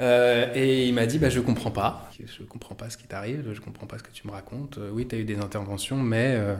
Euh, 0.00 0.50
et 0.54 0.88
il 0.88 0.94
m'a 0.94 1.04
dit 1.04 1.18
bah, 1.18 1.28
Je 1.28 1.40
comprends 1.40 1.70
pas, 1.70 2.10
je 2.18 2.42
comprends 2.44 2.74
pas 2.74 2.88
ce 2.88 2.96
qui 2.96 3.06
t'arrive, 3.06 3.52
je 3.52 3.60
comprends 3.60 3.86
pas 3.86 3.98
ce 3.98 4.02
que 4.02 4.10
tu 4.10 4.26
me 4.26 4.32
racontes. 4.32 4.78
Euh, 4.78 4.90
oui, 4.90 5.06
tu 5.06 5.14
eu 5.16 5.24
des 5.24 5.36
interventions, 5.36 5.98
mais 5.98 6.36
euh, 6.36 6.56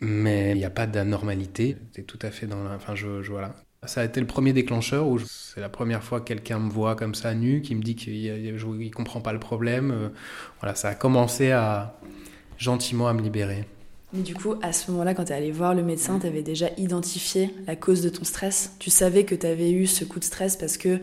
mais 0.00 0.50
il 0.50 0.58
n'y 0.58 0.64
a 0.64 0.70
pas 0.70 0.88
d'anormalité. 0.88 1.76
Tu 1.92 2.00
es 2.00 2.02
tout 2.02 2.18
à 2.20 2.32
fait 2.32 2.48
dans 2.48 2.64
la. 2.64 2.74
Enfin, 2.74 2.96
je, 2.96 3.06
voilà. 3.30 3.54
Ça 3.86 4.00
a 4.00 4.04
été 4.04 4.20
le 4.20 4.26
premier 4.26 4.52
déclencheur 4.52 5.06
où 5.06 5.18
c'est 5.18 5.60
la 5.60 5.68
première 5.68 6.02
fois 6.02 6.20
que 6.20 6.26
quelqu'un 6.26 6.58
me 6.58 6.70
voit 6.70 6.96
comme 6.96 7.14
ça 7.14 7.34
nu, 7.34 7.62
qui 7.62 7.74
me 7.74 7.82
dit 7.82 7.96
qu'il 7.96 8.32
ne 8.32 8.90
comprend 8.90 9.20
pas 9.20 9.32
le 9.32 9.40
problème. 9.40 10.10
Voilà, 10.60 10.74
ça 10.74 10.88
a 10.88 10.94
commencé 10.94 11.52
à 11.52 11.98
gentiment 12.58 13.08
à 13.08 13.12
me 13.12 13.20
libérer. 13.20 13.64
Mais 14.14 14.22
du 14.22 14.34
coup, 14.34 14.54
à 14.62 14.72
ce 14.72 14.92
moment-là, 14.92 15.12
quand 15.12 15.24
tu 15.24 15.32
es 15.32 15.34
allé 15.34 15.50
voir 15.50 15.74
le 15.74 15.82
médecin, 15.82 16.20
tu 16.20 16.26
avais 16.26 16.42
déjà 16.42 16.68
identifié 16.76 17.50
la 17.66 17.74
cause 17.74 18.00
de 18.00 18.08
ton 18.08 18.22
stress? 18.22 18.76
Tu 18.78 18.88
savais 18.88 19.24
que 19.24 19.34
tu 19.34 19.44
avais 19.44 19.72
eu 19.72 19.88
ce 19.88 20.04
coup 20.04 20.20
de 20.20 20.24
stress 20.24 20.56
parce 20.56 20.76
que 20.76 21.00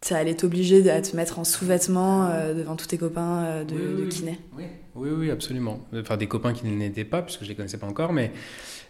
tu 0.00 0.12
allais 0.12 0.34
t'obliger 0.34 0.90
à 0.90 1.00
te 1.00 1.14
mettre 1.14 1.38
en 1.38 1.44
sous-vêtements 1.44 2.26
euh, 2.26 2.52
devant 2.52 2.74
tous 2.74 2.86
tes 2.86 2.98
copains 2.98 3.44
euh, 3.44 3.64
de, 3.64 4.06
kiné? 4.06 4.40
Oui. 4.56 4.64
oui. 4.96 5.10
oui, 5.10 5.30
absolument. 5.30 5.86
Enfin, 5.94 6.16
des 6.16 6.26
copains 6.26 6.52
qui 6.52 6.66
ne 6.66 6.76
l'étaient 6.76 7.04
pas, 7.04 7.22
puisque 7.22 7.40
je 7.40 7.44
ne 7.44 7.50
les 7.50 7.54
connaissais 7.54 7.78
pas 7.78 7.86
encore, 7.86 8.12
mais, 8.12 8.32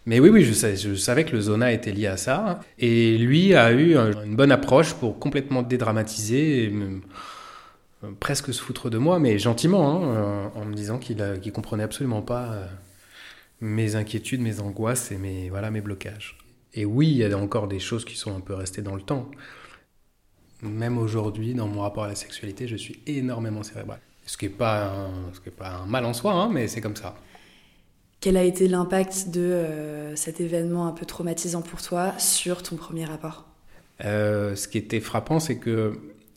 mais 0.07 0.21
oui, 0.21 0.31
oui, 0.31 0.45
je 0.45 0.53
savais, 0.95 1.25
que 1.25 1.33
le 1.33 1.41
zona 1.41 1.73
était 1.73 1.93
lié 1.93 2.07
à 2.07 2.17
ça. 2.17 2.61
Et 2.79 3.19
lui 3.19 3.55
a 3.55 3.73
eu 3.73 3.97
une 3.97 4.37
bonne 4.37 4.53
approche 4.53 4.95
pour 4.95 5.19
complètement 5.19 5.63
dédramatiser. 5.63 6.73
Euh, 6.73 8.11
presque 8.21 8.55
se 8.55 8.63
foutre 8.63 8.89
de 8.91 8.99
moi, 8.99 9.19
mais 9.19 9.39
gentiment, 9.39 10.05
hein, 10.05 10.53
en 10.55 10.65
me 10.65 10.75
disant 10.75 10.99
qu'il 10.99 11.17
ne 11.17 11.51
comprenait 11.51 11.83
absolument 11.83 12.23
pas 12.23 12.69
mes 13.61 13.97
inquiétudes, 13.97 14.41
mes 14.41 14.61
angoisses 14.61 15.11
et 15.13 15.17
mes, 15.17 15.49
voilà, 15.49 15.71
mes 15.71 15.81
blocages. 15.81 16.39
Et 16.75 16.85
oui, 16.85 17.09
il 17.09 17.17
y 17.17 17.25
a 17.25 17.39
encore 17.39 17.69
des 17.69 17.79
choses 17.79 18.05
qui 18.05 18.17
sont 18.17 18.37
un 18.37 18.41
peu 18.41 18.55
restées 18.55 18.83
dans 18.83 18.95
le 18.95 19.03
temps. 19.03 19.31
Même 20.63 20.99
aujourd'hui, 20.99 21.55
dans 21.55 21.67
mon 21.67 21.81
rapport 21.81 22.05
à 22.05 22.09
la 22.09 22.15
sexualité, 22.15 22.69
je 22.69 22.77
suis 22.77 23.01
énormément 23.07 23.63
cérébral. 23.63 23.99
Ce 24.27 24.37
qui 24.37 24.47
n'est 24.47 24.53
pas, 24.53 24.93
un, 24.93 25.33
pas 25.57 25.71
un 25.71 25.87
mal 25.87 26.05
en 26.05 26.13
soi, 26.13 26.33
hein, 26.33 26.51
mais 26.53 26.69
c'est 26.69 26.81
comme 26.81 26.97
ça. 26.97 27.17
Quel 28.27 28.37
a 28.37 28.43
été 28.43 28.67
l'impact 28.67 29.29
de 29.29 29.41
euh, 29.41 30.17
cet 30.17 30.41
événement 30.41 30.89
un 30.89 30.91
peu 30.91 31.07
traumatisant 31.07 31.63
pour 31.63 31.81
toi 31.81 32.13
sur 32.19 32.65
ton 32.65 32.75
premier 32.75 33.05
rapport? 33.05 33.47
Euh, 34.05 34.57
Ce 34.57 34.67
qui 34.67 34.79
était 34.79 34.99
frappant, 34.99 35.39
c'est 35.39 35.59
que 35.59 35.93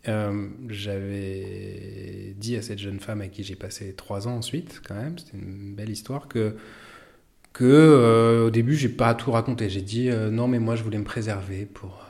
euh, 0.08 0.48
j'avais 0.68 2.36
dit 2.38 2.56
à 2.58 2.62
cette 2.62 2.78
jeune 2.78 3.00
femme 3.00 3.22
avec 3.22 3.32
qui 3.32 3.44
j'ai 3.44 3.56
passé 3.56 3.96
trois 3.96 4.28
ans 4.28 4.36
ensuite, 4.36 4.84
quand 4.88 4.94
même, 4.94 5.18
c'était 5.18 5.36
une 5.40 5.74
belle 5.74 5.90
histoire, 5.90 6.28
que 6.28 6.56
que 7.54 7.66
euh, 7.66 8.46
au 8.46 8.50
début 8.52 8.76
j'ai 8.76 8.90
pas 8.90 9.16
tout 9.16 9.32
raconté. 9.32 9.68
J'ai 9.68 9.82
dit 9.82 10.12
non 10.12 10.48
mais 10.48 10.60
moi 10.60 10.76
je 10.76 10.84
voulais 10.84 11.00
me 11.00 11.04
préserver 11.04 11.66
pour 11.66 12.06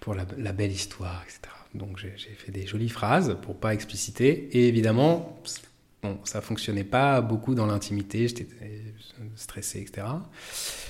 pour 0.00 0.16
la, 0.16 0.52
belle 0.52 0.72
histoire, 0.72 1.22
etc. 1.22 1.42
Donc 1.74 1.96
j'ai 1.98 2.34
fait 2.34 2.50
des 2.50 2.66
jolies 2.66 2.88
phrases 2.88 3.36
pour 3.40 3.54
pas 3.54 3.72
expliciter. 3.72 4.48
Et 4.50 4.66
évidemment, 4.66 5.40
bon, 6.04 6.18
ça 6.24 6.40
fonctionnait 6.40 6.84
pas 6.84 7.20
beaucoup 7.20 7.54
dans 7.54 7.66
l'intimité. 7.66 8.28
J'étais 8.28 8.46
stressé, 9.34 9.80
etc. 9.80 10.06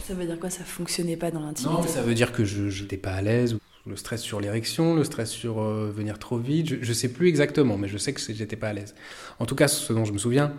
Ça 0.06 0.14
veut 0.14 0.26
dire 0.26 0.38
quoi 0.38 0.50
Ça 0.50 0.64
fonctionnait 0.64 1.16
pas 1.16 1.30
dans 1.30 1.40
l'intimité? 1.40 1.75
Non, 1.75 1.87
ça 1.87 2.02
veut 2.02 2.14
dire 2.14 2.33
que 2.33 2.44
je 2.44 2.83
n'étais 2.83 2.97
pas 2.97 3.12
à 3.12 3.23
l'aise. 3.23 3.56
Le 3.87 3.97
stress 3.97 4.23
sur 4.23 4.40
l'érection, 4.40 4.94
le 4.94 5.04
stress 5.04 5.30
sur 5.30 5.61
venir 5.62 6.18
trop 6.18 6.38
vite. 6.38 6.68
Je, 6.68 6.76
je 6.80 6.92
sais 6.92 7.12
plus 7.12 7.28
exactement, 7.28 7.76
mais 7.76 7.88
je 7.88 7.99
sais 7.99 8.12
que 8.12 8.21
j'étais 8.21 8.56
pas 8.56 8.68
à 8.68 8.73
l'aise. 8.73 8.94
En 9.38 9.47
tout 9.47 9.54
cas, 9.54 9.68
ce 9.68 9.92
dont 9.92 10.04
je 10.04 10.12
me 10.12 10.18
souviens, 10.18 10.54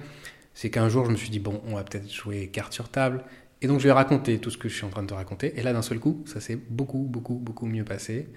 c'est 0.53 0.69
qu'un 0.69 0.89
jour, 0.89 1.05
je 1.05 1.11
me 1.11 1.17
suis 1.17 1.29
dit, 1.29 1.39
bon, 1.39 1.61
on 1.67 1.75
va 1.75 1.83
peut-être 1.83 2.11
jouer 2.11 2.47
carte 2.47 2.73
sur 2.73 2.89
table. 2.89 3.23
Et 3.61 3.67
donc, 3.67 3.79
je 3.79 3.85
vais 3.85 3.91
raconter 3.91 4.39
tout 4.39 4.51
ce 4.51 4.57
que 4.57 4.69
je 4.69 4.75
suis 4.75 4.85
en 4.85 4.89
train 4.89 5.03
de 5.03 5.07
te 5.07 5.13
raconter. 5.13 5.53
Et 5.57 5.63
là, 5.63 5.73
d'un 5.73 5.81
seul 5.81 5.99
coup, 5.99 6.23
ça 6.25 6.39
s'est 6.39 6.57
beaucoup, 6.69 6.99
beaucoup, 6.99 7.35
beaucoup 7.35 7.65
mieux 7.65 7.83
passé. 7.83 8.27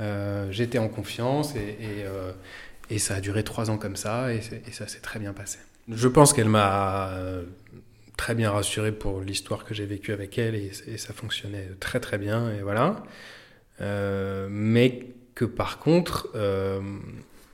Euh, 0.00 0.50
j'étais 0.50 0.78
en 0.78 0.88
confiance 0.88 1.54
et, 1.54 1.76
euh, 2.04 2.32
et, 2.90 2.98
ça 2.98 3.16
a 3.16 3.20
duré 3.20 3.44
trois 3.44 3.70
ans 3.70 3.78
comme 3.78 3.96
ça 3.96 4.32
et, 4.32 4.40
ça 4.72 4.86
s'est 4.86 5.00
très 5.00 5.18
bien 5.18 5.32
passé. 5.32 5.58
Je 5.88 6.08
pense 6.08 6.32
qu'elle 6.32 6.48
m'a 6.48 7.10
euh, 7.10 7.44
très 8.16 8.34
bien 8.34 8.50
rassuré 8.50 8.92
pour 8.92 9.20
l'histoire 9.20 9.64
que 9.64 9.74
j'ai 9.74 9.86
vécue 9.86 10.12
avec 10.12 10.38
elle 10.38 10.54
et, 10.54 10.72
ça 10.96 11.12
fonctionnait 11.12 11.70
très 11.80 12.00
très 12.00 12.18
bien 12.18 12.50
et 12.50 12.62
voilà. 12.62 13.02
mais 13.80 15.08
que 15.34 15.44
par 15.44 15.78
contre, 15.78 16.30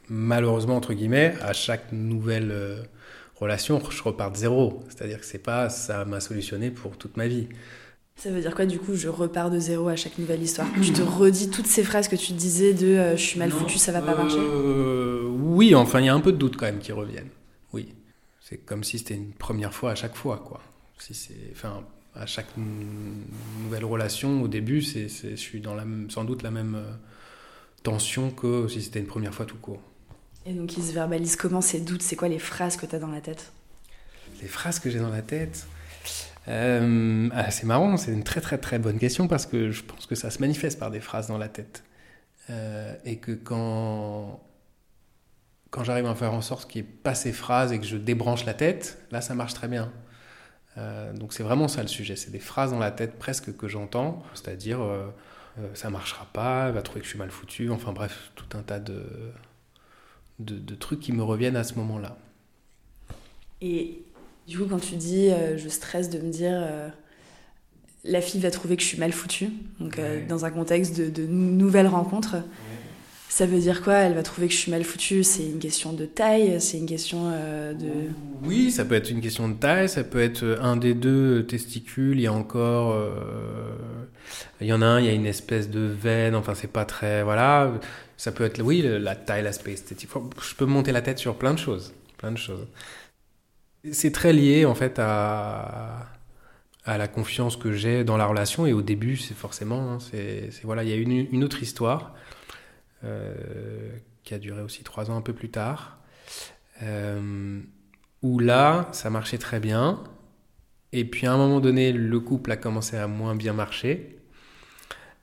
malheureusement 0.08 0.76
entre 0.76 0.92
guillemets, 0.92 1.34
à 1.40 1.52
chaque 1.52 1.92
nouvelle 1.92 2.86
relation, 3.36 3.80
je 3.90 4.02
repars 4.02 4.30
de 4.30 4.36
zéro. 4.36 4.84
C'est-à-dire 4.88 5.20
que 5.20 5.26
c'est 5.26 5.38
pas 5.38 5.70
ça 5.70 6.04
m'a 6.04 6.20
solutionné 6.20 6.70
pour 6.70 6.96
toute 6.96 7.16
ma 7.16 7.26
vie. 7.26 7.48
Ça 8.22 8.30
veut 8.30 8.42
dire 8.42 8.54
quoi 8.54 8.66
du 8.66 8.78
coup 8.78 8.94
Je 8.94 9.08
repars 9.08 9.50
de 9.50 9.58
zéro 9.58 9.88
à 9.88 9.96
chaque 9.96 10.18
nouvelle 10.18 10.42
histoire? 10.42 10.68
tu 10.82 10.92
te 10.92 11.00
redis 11.00 11.48
toutes 11.48 11.66
ces 11.66 11.82
phrases 11.82 12.06
que 12.06 12.16
tu 12.16 12.34
disais 12.34 12.74
de 12.74 12.86
euh, 12.86 13.16
je 13.16 13.22
suis 13.22 13.38
mal 13.38 13.50
foutu, 13.50 13.78
ça 13.78 13.92
va 13.92 14.02
pas 14.02 14.14
marcher? 14.14 14.36
Euh, 14.38 15.26
oui, 15.26 15.74
enfin 15.74 16.00
il 16.00 16.06
y 16.06 16.08
a 16.10 16.14
un 16.14 16.20
peu 16.20 16.32
de 16.32 16.36
doute 16.36 16.56
quand 16.58 16.66
même 16.66 16.80
qui 16.80 16.92
reviennent. 16.92 17.30
Oui, 17.72 17.94
c'est 18.42 18.58
comme 18.58 18.84
si 18.84 18.98
c'était 18.98 19.14
une 19.14 19.32
première 19.32 19.72
fois 19.72 19.92
à 19.92 19.94
chaque 19.94 20.16
fois 20.16 20.38
quoi. 20.38 20.60
Si 20.98 21.14
c'est, 21.14 21.34
enfin 21.52 21.82
à 22.14 22.26
chaque 22.26 22.48
nouvelle 23.62 23.84
relation 23.86 24.42
au 24.42 24.48
début, 24.48 24.82
c'est, 24.82 25.08
je 25.08 25.36
suis 25.36 25.60
dans 25.60 25.74
la, 25.74 25.84
sans 26.08 26.24
doute 26.24 26.42
la 26.42 26.50
même 26.50 26.74
euh, 26.74 26.92
tension 27.82 28.30
que 28.30 28.68
si 28.68 28.82
c'était 28.82 28.98
une 28.98 29.06
première 29.06 29.32
fois 29.32 29.46
tout 29.46 29.56
court. 29.56 29.80
Et 30.46 30.52
donc, 30.52 30.76
ils 30.76 30.82
se 30.82 30.92
verbalisent 30.92 31.36
comment 31.36 31.60
ces 31.60 31.80
doutes? 31.80 32.02
C'est 32.02 32.16
quoi 32.16 32.28
les 32.28 32.38
phrases 32.38 32.76
que 32.76 32.86
tu 32.86 32.96
as 32.96 32.98
dans 32.98 33.10
la 33.10 33.20
tête? 33.20 33.52
Les 34.42 34.48
phrases 34.48 34.78
que 34.78 34.90
j'ai 34.90 34.98
dans 34.98 35.10
la 35.10 35.22
tête? 35.22 35.66
Euh, 36.48 37.28
ah, 37.32 37.50
C'est 37.50 37.66
marrant, 37.66 37.96
c'est 37.96 38.12
une 38.12 38.24
très 38.24 38.40
très 38.40 38.58
très 38.58 38.78
bonne 38.78 38.98
question 38.98 39.28
parce 39.28 39.46
que 39.46 39.70
je 39.70 39.82
pense 39.82 40.06
que 40.06 40.14
ça 40.14 40.30
se 40.30 40.40
manifeste 40.40 40.78
par 40.78 40.90
des 40.90 41.00
phrases 41.00 41.28
dans 41.28 41.38
la 41.38 41.48
tête. 41.48 41.84
Euh, 42.50 42.94
et 43.04 43.18
que 43.18 43.32
quand, 43.32 44.40
quand 45.70 45.84
j'arrive 45.84 46.06
à 46.06 46.14
faire 46.14 46.32
en 46.32 46.40
sorte 46.40 46.70
qu'il 46.70 46.82
n'y 46.82 46.88
ait 46.88 46.92
pas 46.92 47.14
ces 47.14 47.32
phrases 47.32 47.72
et 47.72 47.78
que 47.78 47.86
je 47.86 47.96
débranche 47.96 48.44
la 48.44 48.54
tête, 48.54 48.98
là 49.10 49.20
ça 49.20 49.34
marche 49.34 49.54
très 49.54 49.68
bien. 49.68 49.92
Euh, 50.78 51.12
donc 51.12 51.32
c'est 51.32 51.42
vraiment 51.42 51.68
ça 51.68 51.82
le 51.82 51.88
sujet, 51.88 52.16
c'est 52.16 52.30
des 52.30 52.40
phrases 52.40 52.70
dans 52.70 52.78
la 52.78 52.90
tête 52.90 53.18
presque 53.18 53.56
que 53.56 53.68
j'entends, 53.68 54.22
c'est-à-dire 54.34 54.80
ça 55.74 55.90
marchera 55.90 56.26
pas, 56.32 56.70
va 56.70 56.80
trouver 56.80 57.00
que 57.00 57.04
je 57.04 57.10
suis 57.10 57.18
mal 57.18 57.30
foutu, 57.30 57.70
enfin 57.70 57.92
bref, 57.92 58.30
tout 58.34 58.56
un 58.56 58.62
tas 58.62 58.78
de, 58.80 59.04
de, 60.40 60.74
trucs 60.74 61.00
qui 61.00 61.12
me 61.12 61.22
reviennent 61.22 61.56
à 61.56 61.64
ce 61.64 61.74
moment-là. 61.74 62.16
Et 63.60 64.02
du 64.50 64.58
coup, 64.58 64.64
quand 64.68 64.80
tu 64.80 64.96
dis 64.96 65.30
euh, 65.30 65.56
je 65.56 65.68
stresse 65.68 66.10
de 66.10 66.18
me 66.18 66.28
dire 66.28 66.52
euh, 66.52 66.88
la 68.02 68.20
fille 68.20 68.40
va 68.40 68.50
trouver 68.50 68.76
que 68.76 68.82
je 68.82 68.88
suis 68.88 68.98
mal 68.98 69.12
foutue, 69.12 69.48
donc 69.78 69.96
euh, 69.98 70.26
dans 70.28 70.44
un 70.44 70.50
contexte 70.50 70.98
de, 70.98 71.08
de 71.08 71.24
nouvelles 71.24 71.86
rencontres, 71.86 72.34
ça 73.28 73.46
veut 73.46 73.60
dire 73.60 73.80
quoi? 73.80 73.94
Elle 73.94 74.14
va 74.14 74.24
trouver 74.24 74.48
que 74.48 74.52
je 74.52 74.58
suis 74.58 74.72
mal 74.72 74.82
foutue 74.82 75.22
C'est 75.22 75.44
une 75.44 75.60
question 75.60 75.92
de 75.92 76.04
taille 76.04 76.60
C'est 76.60 76.78
une 76.78 76.86
question 76.86 77.30
de. 77.30 78.10
Oui, 78.42 78.72
ça 78.72 78.84
peut 78.84 78.96
être 78.96 79.08
une 79.08 79.20
question 79.20 79.48
de 79.48 79.54
taille, 79.54 79.88
ça 79.88 80.02
peut 80.02 80.20
être 80.20 80.58
un 80.60 80.76
des 80.76 80.94
deux 80.94 81.46
testicules, 81.46 82.18
il 82.18 82.22
y 82.22 82.26
a 82.26 82.32
encore. 82.32 83.00
Il 84.60 84.66
y 84.66 84.72
en 84.72 84.82
a 84.82 84.86
un, 84.86 84.98
il 84.98 85.06
y 85.06 85.10
a 85.10 85.12
une 85.12 85.26
espèce 85.26 85.70
de 85.70 85.80
veine, 85.80 86.34
enfin 86.34 86.56
c'est 86.56 86.72
pas 86.72 86.84
très. 86.84 87.22
Voilà. 87.22 87.72
Ça 88.16 88.32
peut 88.32 88.44
être, 88.44 88.60
oui, 88.60 88.82
la 88.84 89.14
taille, 89.14 89.44
l'aspect 89.44 89.74
esthétique. 89.74 90.10
Je 90.42 90.54
peux 90.56 90.66
monter 90.66 90.90
la 90.90 91.02
tête 91.02 91.18
sur 91.18 91.36
plein 91.36 91.54
de 91.54 91.58
choses. 91.58 91.94
Plein 92.18 92.32
de 92.32 92.36
choses. 92.36 92.66
C'est 93.92 94.12
très 94.12 94.32
lié, 94.32 94.64
en 94.66 94.74
fait, 94.74 94.98
à, 94.98 96.06
la 96.86 97.08
confiance 97.08 97.56
que 97.56 97.72
j'ai 97.72 98.04
dans 98.04 98.16
la 98.16 98.26
relation. 98.26 98.66
Et 98.66 98.72
au 98.72 98.82
début, 98.82 99.16
c'est 99.16 99.34
forcément, 99.34 99.92
hein, 99.92 99.98
c'est, 100.00 100.50
voilà, 100.64 100.82
il 100.82 100.90
y 100.90 100.92
a 100.92 100.96
une, 100.96 101.12
une 101.32 101.44
autre 101.44 101.62
histoire 101.62 102.14
euh, 103.04 103.34
qui 104.24 104.34
a 104.34 104.38
duré 104.38 104.60
aussi 104.60 104.84
trois 104.84 105.10
ans 105.10 105.16
un 105.16 105.22
peu 105.22 105.32
plus 105.32 105.50
tard, 105.50 105.98
euh, 106.82 107.60
où 108.22 108.38
là, 108.38 108.88
ça 108.92 109.08
marchait 109.08 109.38
très 109.38 109.60
bien. 109.60 110.02
Et 110.92 111.04
puis 111.04 111.26
à 111.26 111.32
un 111.32 111.36
moment 111.38 111.60
donné, 111.60 111.92
le 111.92 112.20
couple 112.20 112.52
a 112.52 112.56
commencé 112.56 112.96
à 112.96 113.06
moins 113.06 113.34
bien 113.34 113.54
marcher. 113.54 114.18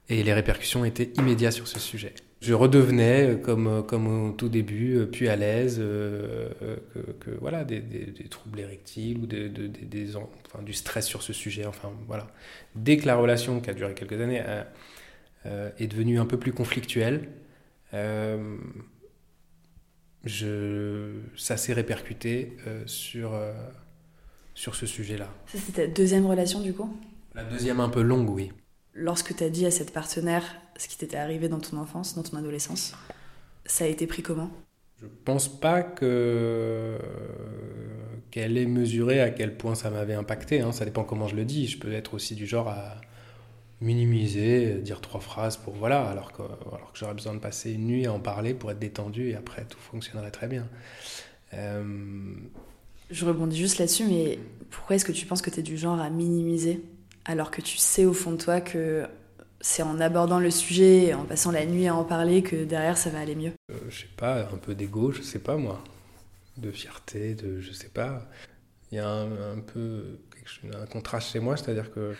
Et 0.09 0.23
les 0.23 0.33
répercussions 0.33 0.85
étaient 0.85 1.11
immédiates 1.17 1.53
sur 1.53 1.67
ce 1.67 1.79
sujet. 1.79 2.15
Je 2.39 2.53
redevenais, 2.53 3.31
euh, 3.31 3.35
comme, 3.35 3.67
euh, 3.67 3.81
comme 3.81 4.29
au 4.29 4.31
tout 4.31 4.47
début, 4.49 4.97
euh, 4.97 5.05
plus 5.07 5.27
à 5.27 5.35
l'aise, 5.35 5.77
que, 5.79 7.31
voilà, 7.39 7.63
des, 7.63 7.81
troubles 8.29 8.59
érectiles 8.59 9.17
ou 9.17 9.25
des, 9.25 9.49
des, 9.49 10.15
enfin, 10.15 10.61
du 10.61 10.73
stress 10.73 11.07
sur 11.07 11.23
ce 11.23 11.33
sujet. 11.33 11.65
Enfin, 11.65 11.91
voilà. 12.07 12.27
Dès 12.75 12.97
que 12.97 13.07
la 13.07 13.15
relation, 13.15 13.59
qui 13.59 13.69
a 13.69 13.73
duré 13.73 13.93
quelques 13.93 14.21
années, 14.21 14.43
est 15.45 15.87
devenue 15.87 16.19
un 16.19 16.25
peu 16.25 16.37
plus 16.37 16.51
conflictuelle, 16.51 17.29
je, 20.25 21.13
ça 21.35 21.57
s'est 21.57 21.73
répercuté 21.73 22.57
sur, 22.85 23.39
sur 24.53 24.75
ce 24.75 24.85
sujet-là. 24.85 25.33
Ça, 25.47 25.57
c'était 25.57 25.87
ta 25.87 25.93
deuxième 25.93 26.25
relation, 26.25 26.59
du 26.61 26.73
coup? 26.73 26.95
La 27.33 27.43
deuxième 27.43 27.79
un 27.79 27.89
peu 27.89 28.01
longue, 28.01 28.29
oui 28.29 28.51
lorsque 28.97 29.35
tu 29.35 29.43
as 29.43 29.49
dit 29.49 29.65
à 29.65 29.71
cette 29.71 29.93
partenaire 29.93 30.43
ce 30.77 30.87
qui 30.87 30.97
t'était 30.97 31.17
arrivé 31.17 31.49
dans 31.49 31.59
ton 31.59 31.77
enfance, 31.77 32.15
dans 32.15 32.23
ton 32.23 32.37
adolescence, 32.37 32.93
ça 33.65 33.85
a 33.85 33.87
été 33.87 34.07
pris 34.07 34.21
comment? 34.21 34.49
Je 35.01 35.07
pense 35.25 35.47
pas 35.47 35.83
que 35.83 36.97
qu'elle 38.31 38.57
ait 38.57 38.65
mesuré 38.65 39.21
à 39.21 39.29
quel 39.29 39.55
point 39.55 39.75
ça 39.75 39.89
m'avait 39.89 40.13
impacté. 40.13 40.61
Hein. 40.61 40.71
Ça 40.71 40.85
dépend 40.85 41.03
comment 41.03 41.27
je 41.27 41.35
le 41.35 41.45
dis. 41.45 41.67
Je 41.67 41.79
peux 41.79 41.91
être 41.93 42.13
aussi 42.13 42.35
du 42.35 42.45
genre 42.45 42.67
à 42.67 42.99
minimiser, 43.79 44.75
dire 44.75 45.01
trois 45.01 45.21
phrases 45.21 45.57
pour 45.57 45.73
voilà, 45.73 46.07
alors 46.07 46.31
que, 46.31 46.41
alors 46.41 46.91
que 46.91 46.97
j'aurais 46.97 47.13
besoin 47.13 47.35
de 47.35 47.39
passer 47.39 47.73
une 47.73 47.85
nuit 47.85 48.05
à 48.07 48.13
en 48.13 48.19
parler 48.19 48.53
pour 48.53 48.71
être 48.71 48.79
détendu 48.79 49.29
et 49.29 49.35
après 49.35 49.65
tout 49.65 49.77
fonctionnerait 49.77 50.31
très 50.31 50.47
bien. 50.47 50.67
Euh, 51.53 52.33
je 53.11 53.25
rebondis 53.25 53.57
juste 53.57 53.77
là-dessus, 53.77 54.05
mais 54.05 54.39
pourquoi 54.71 54.95
est-ce 54.95 55.05
que 55.05 55.11
tu 55.11 55.25
penses 55.27 55.43
que 55.43 55.51
tu 55.51 55.59
es 55.59 55.63
du 55.63 55.77
genre 55.77 55.99
à 55.99 56.09
minimiser 56.09 56.81
alors 57.25 57.51
que 57.51 57.61
tu 57.61 57.77
sais 57.77 58.05
au 58.05 58.13
fond 58.13 58.31
de 58.31 58.37
toi 58.37 58.61
que 58.61 59.05
c'est 59.61 59.81
en 59.81 59.99
abordant 59.99 60.39
le 60.39 60.51
sujet 60.51 61.05
et 61.05 61.13
en 61.13 61.25
passant 61.25 61.51
la 61.51 61.65
nuit 61.65 61.87
à 61.87 61.95
en 61.95 62.03
parler 62.03 62.43
que 62.43 62.63
derrière 62.63 62.97
ça 62.97 63.09
va 63.09 63.19
aller 63.19 63.35
mieux 63.35 63.53
euh, 63.71 63.75
Je 63.89 64.01
sais 64.01 64.09
pas, 64.15 64.47
un 64.51 64.57
peu 64.57 64.75
d'ego, 64.75 65.11
je 65.11 65.21
sais 65.21 65.39
pas 65.39 65.57
moi. 65.57 65.83
De 66.57 66.71
fierté, 66.71 67.35
de 67.35 67.59
je 67.59 67.71
sais 67.71 67.89
pas. 67.89 68.27
Il 68.91 68.95
y 68.95 68.99
a 68.99 69.09
un, 69.09 69.59
peu 69.59 70.19
un 70.73 70.85
contraste 70.85 71.31
chez 71.31 71.39
moi, 71.39 71.57
c'est-à-dire 71.57 71.91
que 71.91 72.13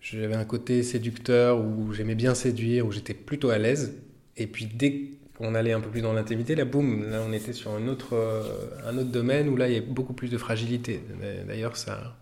j'avais 0.00 0.34
un 0.34 0.44
côté 0.44 0.82
séducteur 0.82 1.60
où 1.60 1.92
j'aimais 1.92 2.14
bien 2.14 2.34
séduire, 2.34 2.86
où 2.86 2.92
j'étais 2.92 3.14
plutôt 3.14 3.50
à 3.50 3.58
l'aise. 3.58 3.94
Et 4.36 4.46
puis 4.46 4.66
dès 4.66 5.10
qu'on 5.36 5.54
allait 5.54 5.72
un 5.72 5.80
peu 5.80 5.90
plus 5.90 6.00
dans 6.00 6.12
l'intimité, 6.12 6.54
là, 6.54 6.64
boum, 6.64 7.10
là 7.10 7.22
on 7.26 7.32
était 7.32 7.52
sur 7.52 7.72
un 7.72 7.86
autre, 7.88 8.14
euh, 8.14 8.42
un 8.86 8.96
autre 8.96 9.10
domaine 9.10 9.48
où 9.48 9.56
là 9.56 9.68
il 9.68 9.74
y 9.74 9.78
a 9.78 9.80
beaucoup 9.80 10.12
plus 10.12 10.28
de 10.28 10.38
fragilité. 10.38 11.02
D'ailleurs, 11.46 11.76
ça, 11.76 12.16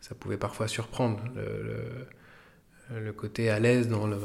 ça 0.00 0.14
pouvait 0.14 0.36
parfois 0.36 0.68
surprendre 0.68 1.22
côté 3.16 3.50
à 3.50 3.58
l'aise 3.60 3.88
dans 3.88 4.06
le, 4.06 4.18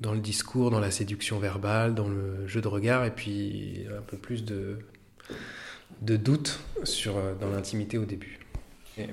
dans 0.00 0.12
le 0.12 0.20
discours, 0.20 0.70
dans 0.70 0.80
la 0.80 0.90
séduction 0.90 1.38
verbale, 1.38 1.94
dans 1.94 2.08
le 2.08 2.46
jeu 2.46 2.60
de 2.60 2.68
regard, 2.68 3.04
et 3.04 3.10
puis 3.10 3.86
un 3.96 4.02
peu 4.02 4.16
plus 4.16 4.44
de, 4.44 4.78
de 6.00 6.16
doute 6.16 6.60
sur, 6.84 7.14
dans 7.40 7.50
l'intimité 7.50 7.98
au 7.98 8.04
début. 8.04 8.38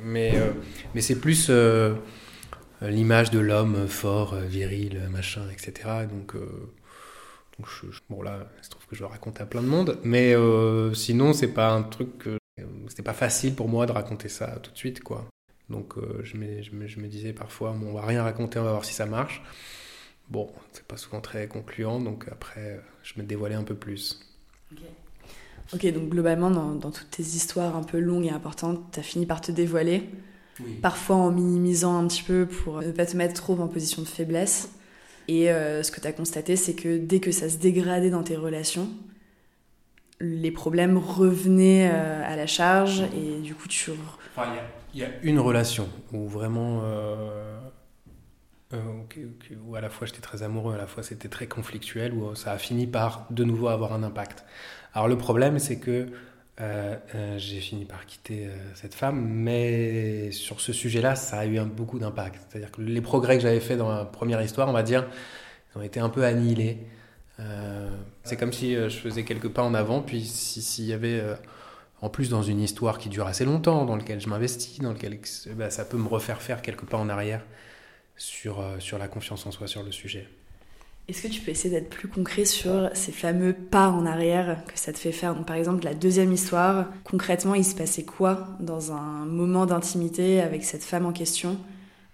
Mais, 0.01 0.35
euh, 0.35 0.51
mais 0.93 1.01
c'est 1.01 1.19
plus 1.19 1.47
euh, 1.49 1.95
l'image 2.81 3.31
de 3.31 3.39
l'homme 3.39 3.87
fort, 3.87 4.35
viril, 4.35 5.01
machin, 5.09 5.43
etc. 5.51 6.07
Donc, 6.09 6.35
euh, 6.35 6.71
bon 8.09 8.21
là, 8.21 8.47
il 8.59 8.63
se 8.63 8.69
trouve 8.69 8.85
que 8.87 8.95
je 8.95 9.01
le 9.01 9.07
raconte 9.07 9.41
à 9.41 9.45
plein 9.45 9.61
de 9.61 9.67
monde, 9.67 9.97
mais 10.03 10.33
sinon, 10.93 11.33
c'est 11.33 11.53
pas 11.53 11.71
un 11.71 11.83
truc 11.83 12.27
c'était 12.89 13.03
pas 13.03 13.13
facile 13.13 13.55
pour 13.55 13.69
moi 13.69 13.85
de 13.85 13.91
raconter 13.91 14.29
ça 14.29 14.47
tout 14.61 14.71
de 14.71 14.77
suite, 14.77 15.01
quoi. 15.01 15.25
Donc 15.69 15.97
euh, 15.97 16.21
je, 16.23 16.37
me, 16.37 16.61
je, 16.61 16.71
me, 16.71 16.87
je, 16.87 16.99
me, 16.99 17.07
disais 17.07 17.33
parfois, 17.33 17.71
bon, 17.71 17.89
on 17.89 17.93
va 17.93 18.05
rien 18.05 18.23
raconter, 18.23 18.59
on 18.59 18.63
va 18.63 18.71
voir 18.71 18.85
si 18.85 18.93
ça 18.93 19.05
marche. 19.05 19.43
Bon, 20.29 20.51
c'est 20.73 20.85
pas 20.85 20.97
souvent 20.97 21.21
très 21.21 21.47
concluant, 21.47 21.99
donc 21.99 22.25
après, 22.31 22.79
je 23.03 23.19
me 23.19 23.25
dévoilais 23.25 23.55
un 23.55 23.63
peu 23.63 23.75
plus. 23.75 24.19
Ok, 25.73 25.91
donc 25.91 26.09
globalement, 26.09 26.51
dans, 26.51 26.73
dans, 26.73 26.91
toutes 26.91 27.09
tes 27.09 27.23
histoires 27.23 27.75
un 27.75 27.83
peu 27.83 27.99
longues 27.99 28.25
et 28.25 28.31
importantes, 28.31 28.79
tu 28.91 28.99
as 28.99 29.03
fini 29.03 29.25
par 29.25 29.41
te 29.41 29.51
dévoiler, 29.51 30.09
parfois 30.81 31.15
en 31.15 31.31
minimisant 31.31 31.97
un 31.97 32.07
petit 32.07 32.23
peu 32.23 32.47
pour 32.47 32.81
ne 32.81 32.91
pas 32.91 33.05
te 33.05 33.15
mettre 33.17 33.35
trop 33.35 33.59
en 33.59 33.67
position 33.67 34.01
de 34.01 34.07
faiblesse. 34.07 34.71
Et 35.27 35.51
euh, 35.51 35.83
ce 35.83 35.91
que 35.91 36.01
tu 36.01 36.07
as 36.07 36.11
constaté, 36.11 36.55
c'est 36.55 36.73
que 36.73 36.97
dès 36.97 37.19
que 37.19 37.31
ça 37.31 37.49
se 37.49 37.57
dégradait 37.57 38.09
dans 38.09 38.23
tes 38.23 38.35
relations, 38.35 38.89
les 40.19 40.51
problèmes 40.51 40.97
revenaient 40.97 41.89
euh, 41.91 42.23
à 42.25 42.35
la 42.35 42.47
charge 42.47 43.03
et 43.15 43.39
du 43.39 43.53
coup 43.53 43.67
tu... 43.67 43.91
Enfin, 44.35 44.49
il 44.51 44.55
y 44.55 44.59
a 44.59 44.78
une 45.21 45.39
relation 45.39 45.87
où 46.13 46.27
vraiment, 46.27 46.81
euh, 46.83 47.59
euh, 48.73 48.77
où 49.65 49.75
à 49.75 49.81
la 49.81 49.89
fois 49.89 50.07
j'étais 50.07 50.21
très 50.21 50.43
amoureux, 50.43 50.73
à 50.73 50.77
la 50.77 50.87
fois 50.87 51.03
c'était 51.03 51.29
très 51.29 51.47
conflictuel, 51.47 52.13
où 52.13 52.35
ça 52.35 52.51
a 52.51 52.57
fini 52.57 52.87
par 52.87 53.25
de 53.29 53.43
nouveau 53.43 53.67
avoir 53.67 53.93
un 53.93 54.03
impact. 54.03 54.45
Alors 54.93 55.07
le 55.07 55.17
problème, 55.17 55.59
c'est 55.59 55.79
que 55.79 56.07
euh, 56.61 56.97
j'ai 57.37 57.59
fini 57.59 57.85
par 57.85 58.05
quitter 58.05 58.49
cette 58.73 58.93
femme, 58.93 59.19
mais 59.21 60.31
sur 60.31 60.59
ce 60.59 60.73
sujet-là, 60.73 61.15
ça 61.15 61.39
a 61.39 61.45
eu 61.45 61.59
beaucoup 61.61 61.99
d'impact. 61.99 62.47
C'est-à-dire 62.49 62.71
que 62.71 62.81
les 62.81 63.01
progrès 63.01 63.37
que 63.37 63.43
j'avais 63.43 63.61
faits 63.61 63.77
dans 63.77 63.89
la 63.89 64.05
première 64.05 64.41
histoire, 64.41 64.67
on 64.67 64.73
va 64.73 64.83
dire, 64.83 65.07
ils 65.73 65.79
ont 65.79 65.83
été 65.83 65.99
un 65.99 66.09
peu 66.09 66.25
annihilés. 66.25 66.79
c'est 68.23 68.35
comme 68.37 68.51
si 68.51 68.75
je 68.75 68.89
faisais 68.89 69.23
quelques 69.23 69.49
pas 69.49 69.63
en 69.63 69.73
avant, 69.73 70.01
puis 70.01 70.25
s'il 70.25 70.85
y 70.85 70.93
avait 70.93 71.23
en 72.01 72.09
plus 72.09 72.29
dans 72.29 72.43
une 72.43 72.61
histoire 72.61 72.97
qui 72.97 73.09
dure 73.09 73.27
assez 73.27 73.45
longtemps, 73.45 73.85
dans 73.85 73.95
laquelle 73.95 74.21
je 74.21 74.29
m'investis, 74.29 74.79
dans 74.79 74.93
lequel 74.93 75.19
bah, 75.55 75.69
ça 75.69 75.85
peut 75.85 75.97
me 75.97 76.07
refaire 76.07 76.41
faire 76.41 76.61
quelques 76.61 76.85
pas 76.85 76.97
en 76.97 77.09
arrière 77.09 77.43
sur, 78.15 78.59
euh, 78.59 78.79
sur 78.79 78.97
la 78.97 79.07
confiance 79.07 79.45
en 79.45 79.51
soi 79.51 79.67
sur 79.67 79.83
le 79.83 79.91
sujet. 79.91 80.27
Est-ce 81.07 81.23
que 81.23 81.27
tu 81.27 81.41
peux 81.41 81.49
essayer 81.49 81.73
d'être 81.73 81.89
plus 81.89 82.07
concret 82.07 82.45
sur 82.45 82.91
ces 82.93 83.11
fameux 83.11 83.53
pas 83.53 83.89
en 83.89 84.05
arrière 84.05 84.63
que 84.67 84.77
ça 84.77 84.93
te 84.93 84.99
fait 84.99 85.11
faire? 85.11 85.33
Par 85.43 85.55
exemple, 85.55 85.83
la 85.83 85.95
deuxième 85.95 86.31
histoire, 86.31 86.85
concrètement, 87.03 87.55
il 87.55 87.65
se 87.65 87.73
passait 87.73 88.03
quoi 88.03 88.47
dans 88.59 88.91
un 88.91 89.25
moment 89.25 89.65
d'intimité 89.65 90.39
avec 90.39 90.63
cette 90.63 90.83
femme 90.83 91.07
en 91.07 91.11
question 91.11 91.57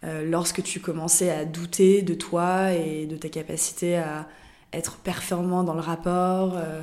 euh, 0.05 0.23
lorsque 0.29 0.63
tu 0.63 0.79
commençais 0.79 1.29
à 1.29 1.43
douter 1.43 2.03
de 2.03 2.13
toi 2.13 2.71
et 2.71 3.05
de 3.05 3.17
ta 3.17 3.27
capacité 3.27 3.97
à 3.97 4.27
être 4.71 4.97
performant 4.97 5.63
dans 5.63 5.73
le 5.73 5.81
rapport 5.81 6.53
euh? 6.55 6.81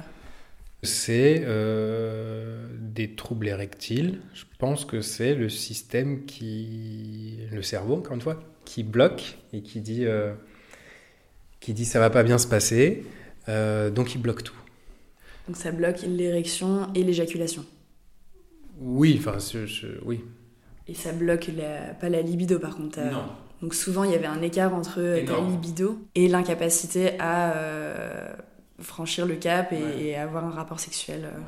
C'est 0.84 1.42
euh, 1.44 2.66
des 2.80 3.14
troubles 3.14 3.46
érectiles. 3.46 4.20
Je 4.34 4.44
pense 4.58 4.84
que 4.84 5.00
c'est 5.00 5.34
le 5.34 5.48
système 5.48 6.24
qui, 6.24 7.38
le 7.52 7.62
cerveau 7.62 7.94
encore 7.94 8.14
une 8.14 8.20
fois, 8.20 8.40
qui 8.64 8.82
bloque 8.82 9.38
et 9.52 9.62
qui 9.62 9.80
dit, 9.80 10.06
euh, 10.06 10.32
qui 11.60 11.72
dit 11.72 11.84
ça 11.84 12.00
va 12.00 12.10
pas 12.10 12.24
bien 12.24 12.36
se 12.36 12.48
passer, 12.48 13.04
euh, 13.48 13.90
donc 13.90 14.16
il 14.16 14.20
bloque 14.20 14.42
tout. 14.42 14.56
Donc 15.46 15.56
ça 15.56 15.70
bloque 15.70 16.02
l'érection 16.02 16.88
et 16.96 17.04
l'éjaculation. 17.04 17.64
Oui, 18.80 19.20
enfin, 19.20 19.38
oui. 20.04 20.24
Et 20.88 20.94
ça 20.94 21.12
bloque 21.12 21.48
pas 22.00 22.08
la 22.08 22.22
libido 22.22 22.58
par 22.58 22.76
contre. 22.76 22.98
Non. 22.98 23.26
Donc 23.60 23.74
souvent 23.74 24.02
il 24.02 24.10
y 24.10 24.14
avait 24.16 24.26
un 24.26 24.42
écart 24.42 24.74
entre 24.74 24.96
ta 25.24 25.40
libido 25.48 26.00
et 26.16 26.26
l'incapacité 26.26 27.12
à 27.20 28.34
franchir 28.82 29.26
le 29.26 29.36
cap 29.36 29.72
et, 29.72 30.16
avoir 30.16 30.44
un 30.44 30.50
rapport 30.50 30.80
sexuel. 30.80 31.24
Euh. 31.24 31.38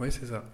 Oui, 0.00 0.10
c'est 0.10 0.26
ça. 0.26 0.44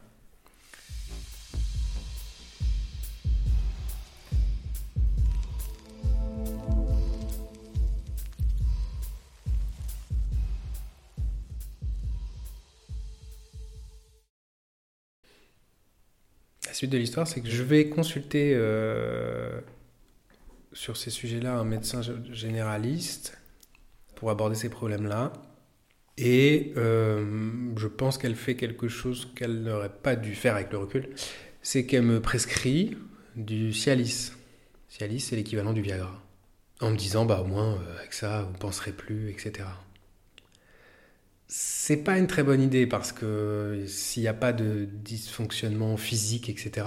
La 16.67 16.75
suite 16.75 16.91
de 16.91 16.99
l'histoire, 16.99 17.27
c'est 17.27 17.41
que 17.41 17.49
je 17.49 17.63
vais 17.63 17.89
consulter 17.89 18.53
euh, 18.55 19.61
sur 20.73 20.97
ces 20.97 21.11
sujets-là 21.11 21.55
un 21.55 21.65
médecin 21.65 22.01
généraliste 22.31 23.37
pour 24.15 24.31
aborder 24.31 24.55
ces 24.55 24.69
problèmes-là. 24.69 25.33
Et 26.23 26.75
euh, 26.77 27.51
je 27.77 27.87
pense 27.87 28.19
qu'elle 28.19 28.37
fait 28.37 28.55
quelque 28.55 28.89
chose 28.89 29.33
qu'elle 29.35 29.63
n'aurait 29.63 29.89
pas 30.03 30.17
dû 30.17 30.35
faire 30.35 30.55
avec 30.55 30.71
le 30.71 30.77
recul. 30.77 31.09
C'est 31.63 31.87
qu'elle 31.87 32.03
me 32.03 32.21
prescrit 32.21 32.99
du 33.37 33.73
Cialis. 33.73 34.33
Cialis, 34.91 35.21
c'est 35.21 35.37
l'équivalent 35.37 35.73
du 35.73 35.81
Viagra. 35.81 36.23
En 36.83 36.91
me 36.91 36.97
disant, 36.97 37.25
bah 37.25 37.41
au 37.43 37.47
moins, 37.47 37.73
euh, 37.73 37.99
avec 37.99 38.13
ça, 38.13 38.43
vous 38.43 38.53
ne 38.53 38.59
penserez 38.59 38.93
plus, 38.93 39.31
etc. 39.31 39.67
C'est 41.47 42.05
pas 42.05 42.19
une 42.19 42.27
très 42.27 42.43
bonne 42.43 42.61
idée 42.61 42.87
parce 42.87 43.13
que 43.13 43.85
s'il 43.87 44.23
n'y 44.23 44.29
a 44.29 44.35
pas 44.35 44.53
de 44.53 44.85
dysfonctionnement 44.85 45.97
physique, 45.97 46.51
etc., 46.51 46.87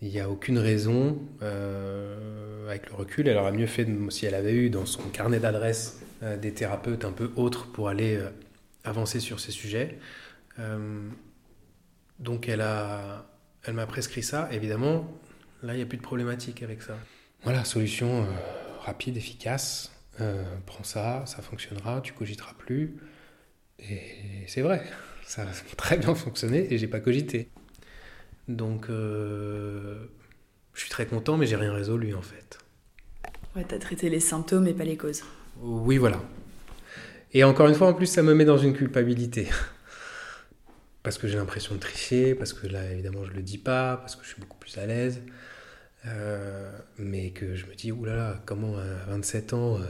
il 0.00 0.08
n'y 0.10 0.20
a 0.20 0.30
aucune 0.30 0.58
raison, 0.58 1.18
euh, 1.42 2.68
avec 2.68 2.88
le 2.88 2.94
recul, 2.94 3.26
elle 3.26 3.36
aurait 3.36 3.52
mieux 3.52 3.66
fait, 3.66 3.86
si 4.10 4.26
elle 4.26 4.34
avait 4.34 4.54
eu 4.54 4.70
dans 4.70 4.86
son 4.86 5.02
carnet 5.08 5.40
d'adresses 5.40 6.00
euh, 6.22 6.36
des 6.36 6.52
thérapeutes 6.52 7.04
un 7.04 7.10
peu 7.10 7.32
autres 7.34 7.66
pour 7.72 7.88
aller 7.88 8.16
euh, 8.16 8.30
avancer 8.84 9.18
sur 9.18 9.40
ces 9.40 9.50
sujets. 9.50 9.98
donc 12.20 12.48
elle 12.48 12.60
a, 12.60 13.26
elle 13.64 13.74
m'a 13.74 13.86
prescrit 13.86 14.22
ça. 14.22 14.48
Évidemment, 14.52 15.08
Là, 15.64 15.74
il 15.74 15.78
n'y 15.78 15.82
a 15.82 15.86
plus 15.86 15.98
de 15.98 16.02
problématique 16.02 16.62
avec 16.62 16.82
ça. 16.82 16.96
Voilà, 17.42 17.64
solution 17.64 18.24
rapide, 18.82 19.16
efficace. 19.16 19.90
prends 20.66 20.84
ça, 20.84 21.24
ça 21.26 21.42
fonctionnera, 21.42 22.00
tu 22.00 22.12
cogiteras 22.12 22.54
plus. 22.56 22.96
Et 23.80 24.44
c'est 24.46 24.60
vrai, 24.62 24.84
ça 25.26 25.42
a 25.42 25.74
très 25.76 25.96
bien 25.96 26.14
fonctionné 26.14 26.72
et 26.72 26.78
j'ai 26.78 26.86
pas 26.86 27.00
cogité. 27.00 27.48
Donc, 28.48 28.86
je 28.88 30.06
suis 30.74 30.90
très 30.90 31.06
content, 31.06 31.36
mais 31.36 31.46
j'ai 31.46 31.56
rien 31.56 31.72
résolu 31.72 32.14
en 32.14 32.22
fait. 32.22 32.58
Ouais, 33.56 33.64
t'as 33.66 33.78
traité 33.78 34.08
les 34.08 34.20
symptômes 34.20 34.66
et 34.66 34.74
pas 34.74 34.84
les 34.84 34.96
causes. 34.96 35.22
Oui, 35.60 35.96
voilà. 35.96 36.20
Et 37.32 37.44
encore 37.44 37.68
une 37.68 37.74
fois, 37.74 37.88
en 37.88 37.94
plus, 37.94 38.06
ça 38.06 38.22
me 38.22 38.34
met 38.34 38.44
dans 38.44 38.58
une 38.58 38.72
culpabilité. 38.72 39.48
parce 41.02 41.18
que 41.18 41.26
j'ai 41.26 41.36
l'impression 41.36 41.74
de 41.74 41.80
tricher, 41.80 42.34
parce 42.34 42.52
que 42.52 42.66
là, 42.66 42.90
évidemment, 42.92 43.24
je 43.24 43.32
le 43.32 43.42
dis 43.42 43.58
pas, 43.58 43.96
parce 43.96 44.16
que 44.16 44.24
je 44.24 44.28
suis 44.28 44.40
beaucoup 44.40 44.58
plus 44.58 44.76
à 44.78 44.86
l'aise. 44.86 45.22
Euh, 46.06 46.70
mais 46.98 47.30
que 47.30 47.54
je 47.54 47.66
me 47.66 47.74
dis, 47.74 47.92
oulala, 47.92 48.40
comment 48.46 48.76
à 48.76 49.10
27 49.10 49.52
ans, 49.52 49.76
euh, 49.76 49.84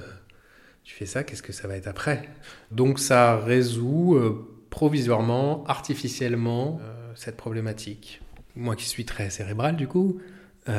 tu 0.85 0.95
fais 0.95 1.07
ça, 1.07 1.23
qu'est-ce 1.23 1.43
que 1.43 1.53
ça 1.53 1.69
va 1.69 1.77
être 1.77 1.87
après? 1.87 2.29
Donc 2.71 2.99
ça 2.99 3.37
résout 3.37 4.15
euh, 4.17 4.65
provisoirement, 4.71 5.65
artificiellement, 5.65 6.81
cette 7.15 7.37
problématique. 7.37 8.21
Moi 8.59 8.77
qui 8.77 8.85
suis 8.87 9.07
très 9.07 9.31
cérébral, 9.31 9.77
du 9.77 9.89
coup, 9.89 10.21
il 10.67 10.73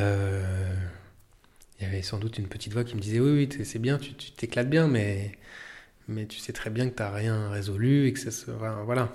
y 1.81 1.85
avait 1.85 2.01
sans 2.01 2.19
doute 2.19 2.37
une 2.37 2.47
petite 2.47 2.73
voix 2.73 2.83
qui 2.83 2.95
me 2.95 3.01
disait, 3.01 3.19
oui, 3.19 3.47
oui, 3.49 3.65
c'est 3.65 3.79
bien, 3.79 3.97
tu 3.97 4.13
t'éclates 4.13 4.69
bien, 4.69 4.87
mais 4.87 5.31
mais 6.07 6.25
tu 6.27 6.39
sais 6.39 6.53
très 6.53 6.69
bien 6.71 6.89
que 6.89 6.95
tu 6.95 7.03
n'as 7.03 7.11
rien 7.11 7.49
résolu 7.49 8.07
et 8.07 8.13
que 8.13 8.19
ça 8.19 8.31
sera. 8.31 8.83
Voilà. 8.83 9.13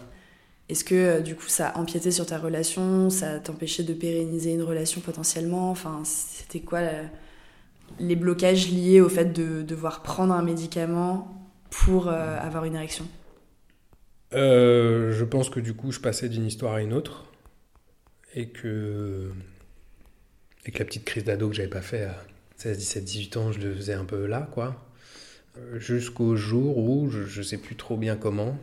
Est-ce 0.69 0.85
que 0.85 0.95
euh, 0.95 1.21
du 1.21 1.35
coup 1.37 1.49
ça 1.49 1.69
a 1.69 1.79
empiété 1.79 2.11
sur 2.11 2.27
ta 2.27 2.39
relation 2.39 3.11
Ça 3.11 3.39
t'empêchait 3.39 3.83
de 3.83 3.93
pérenniser 3.95 4.53
une 4.55 4.63
relation 4.63 5.01
potentiellement? 5.01 5.71
Enfin, 5.71 6.03
c'était 6.05 6.61
quoi 6.61 6.81
les 7.99 8.17
blocages 8.17 8.71
liés 8.71 9.01
au 9.01 9.09
fait 9.09 9.33
de 9.33 9.63
devoir 9.63 10.03
prendre 10.03 10.33
un 10.33 10.43
médicament 10.43 11.51
pour 11.71 12.09
euh, 12.09 12.39
avoir 12.39 12.65
une 12.65 12.75
érection? 12.77 13.07
Euh, 14.35 15.13
Je 15.13 15.25
pense 15.25 15.49
que 15.51 15.61
du 15.61 15.75
coup 15.75 15.93
je 15.93 16.01
passais 16.01 16.29
d'une 16.29 16.47
histoire 16.47 16.75
à 16.75 16.83
une 16.83 16.93
autre 16.93 17.27
et 18.35 18.49
que, 18.49 19.31
et 20.67 20.71
la 20.79 20.85
petite 20.85 21.05
crise 21.05 21.25
d'ado 21.25 21.49
que 21.49 21.55
j'avais 21.55 21.69
pas 21.69 21.83
fait 21.83 22.05
à 22.05 22.25
16, 22.57 22.79
17, 22.79 23.05
18 23.05 23.37
ans, 23.37 23.53
je 23.53 23.61
le 23.61 23.75
faisais 23.75 23.95
un 23.95 24.05
peu 24.05 24.27
là, 24.27 24.49
quoi 24.53 24.85
jusqu'au 25.77 26.37
jour 26.37 26.79
où, 26.79 27.11
je 27.11 27.39
ne 27.39 27.45
sais 27.45 27.59
plus 27.59 27.77
trop 27.77 27.97
bien 27.97 28.17
comment, 28.17 28.59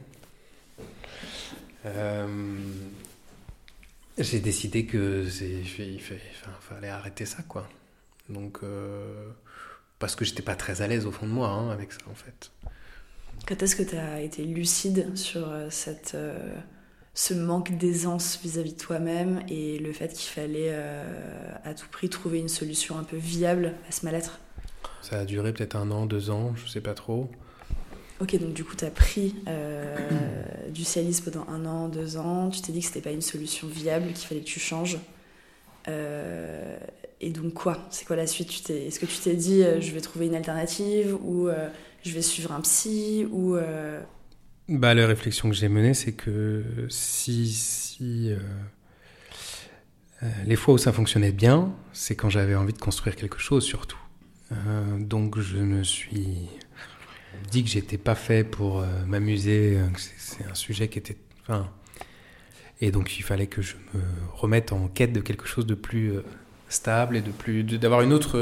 euh, 1.85 2.57
j'ai 4.17 4.39
décidé 4.39 4.85
que 4.85 5.25
il 5.79 5.99
fallait 5.99 6.89
arrêter 6.89 7.25
ça, 7.25 7.43
quoi. 7.47 7.67
Donc, 8.29 8.59
euh, 8.63 9.29
parce 9.99 10.15
que 10.15 10.25
j'étais 10.25 10.43
pas 10.43 10.55
très 10.55 10.81
à 10.81 10.87
l'aise 10.87 11.05
au 11.05 11.11
fond 11.11 11.25
de 11.25 11.31
moi 11.31 11.49
hein, 11.49 11.71
avec 11.71 11.91
ça, 11.91 12.01
en 12.09 12.15
fait. 12.15 12.51
Quand 13.47 13.61
est-ce 13.63 13.75
que 13.75 13.83
tu 13.83 13.95
as 13.95 14.21
été 14.21 14.43
lucide 14.43 15.17
sur 15.17 15.49
euh, 15.49 15.67
cette, 15.69 16.15
ce 17.13 17.33
manque 17.33 17.77
d'aisance 17.77 18.39
vis-à-vis 18.41 18.73
de 18.73 18.77
toi-même 18.77 19.43
et 19.49 19.77
le 19.79 19.91
fait 19.91 20.13
qu'il 20.13 20.29
fallait 20.29 20.73
à 21.63 21.73
tout 21.73 21.87
prix 21.91 22.09
trouver 22.09 22.39
une 22.39 22.47
solution 22.47 22.97
un 22.97 23.03
peu 23.03 23.17
viable 23.17 23.73
à 23.89 23.91
ce 23.91 24.05
mal-être 24.05 24.39
ça 25.01 25.19
a 25.19 25.25
duré 25.25 25.51
peut-être 25.51 25.75
un 25.75 25.89
an, 25.91 26.05
deux 26.05 26.29
ans, 26.29 26.53
je 26.55 26.69
sais 26.69 26.81
pas 26.81 26.93
trop. 26.93 27.29
Ok, 28.19 28.37
donc 28.39 28.53
du 28.53 28.63
coup, 28.63 28.75
tu 28.75 28.85
as 28.85 28.91
pris 28.91 29.35
euh, 29.47 29.97
du 30.69 30.83
Cialis 30.83 31.21
pendant 31.25 31.47
un 31.49 31.65
an, 31.65 31.87
deux 31.87 32.17
ans. 32.17 32.49
Tu 32.49 32.61
t'es 32.61 32.71
dit 32.71 32.81
que 32.81 32.85
c'était 32.85 33.01
pas 33.01 33.11
une 33.11 33.21
solution 33.21 33.67
viable, 33.67 34.13
qu'il 34.13 34.27
fallait 34.27 34.41
que 34.41 34.45
tu 34.45 34.59
changes. 34.59 34.99
Euh, 35.87 36.77
et 37.19 37.31
donc 37.31 37.53
quoi? 37.53 37.79
C'est 37.89 38.05
quoi 38.05 38.15
la 38.15 38.27
suite? 38.27 38.69
Est-ce 38.69 38.99
que 38.99 39.07
tu 39.07 39.17
t'es 39.17 39.35
dit 39.35 39.63
euh, 39.63 39.81
je 39.81 39.91
vais 39.91 40.01
trouver 40.01 40.27
une 40.27 40.35
alternative 40.35 41.17
ou 41.23 41.49
je 42.03 42.11
vais 42.11 42.21
suivre 42.21 42.51
un 42.51 42.61
psy 42.61 43.27
ou 43.31 43.57
Bah 44.71 44.93
la 44.93 45.05
réflexion 45.05 45.49
que 45.49 45.55
j'ai 45.55 45.69
menée, 45.69 45.93
c'est 45.93 46.13
que 46.13 46.63
si 46.89 47.47
si 47.51 48.33
les 50.45 50.55
fois 50.55 50.75
où 50.75 50.77
ça 50.77 50.93
fonctionnait 50.93 51.31
bien, 51.31 51.73
c'est 51.93 52.15
quand 52.15 52.29
j'avais 52.29 52.55
envie 52.55 52.73
de 52.73 52.79
construire 52.79 53.15
quelque 53.15 53.39
chose 53.39 53.63
surtout. 53.63 54.01
Euh, 54.51 54.97
donc 54.99 55.39
je 55.39 55.57
me 55.57 55.83
suis 55.83 56.49
dit 57.49 57.63
que 57.63 57.69
j'étais 57.69 57.97
pas 57.97 58.15
fait 58.15 58.43
pour 58.43 58.81
euh, 58.81 58.85
m'amuser, 59.05 59.77
euh, 59.77 59.87
c'est 60.17 60.45
un 60.45 60.55
sujet 60.55 60.87
qui 60.87 60.99
était... 60.99 61.17
Enfin, 61.43 61.69
et 62.81 62.91
donc 62.91 63.17
il 63.17 63.21
fallait 63.21 63.47
que 63.47 63.61
je 63.61 63.75
me 63.93 64.01
remette 64.33 64.71
en 64.71 64.87
quête 64.87 65.13
de 65.13 65.21
quelque 65.21 65.45
chose 65.45 65.65
de 65.65 65.75
plus 65.75 66.13
stable 66.67 67.15
et 67.17 67.21
de 67.21 67.29
plus 67.29 67.63
d'avoir 67.63 68.01
une 68.01 68.11
autre 68.11 68.39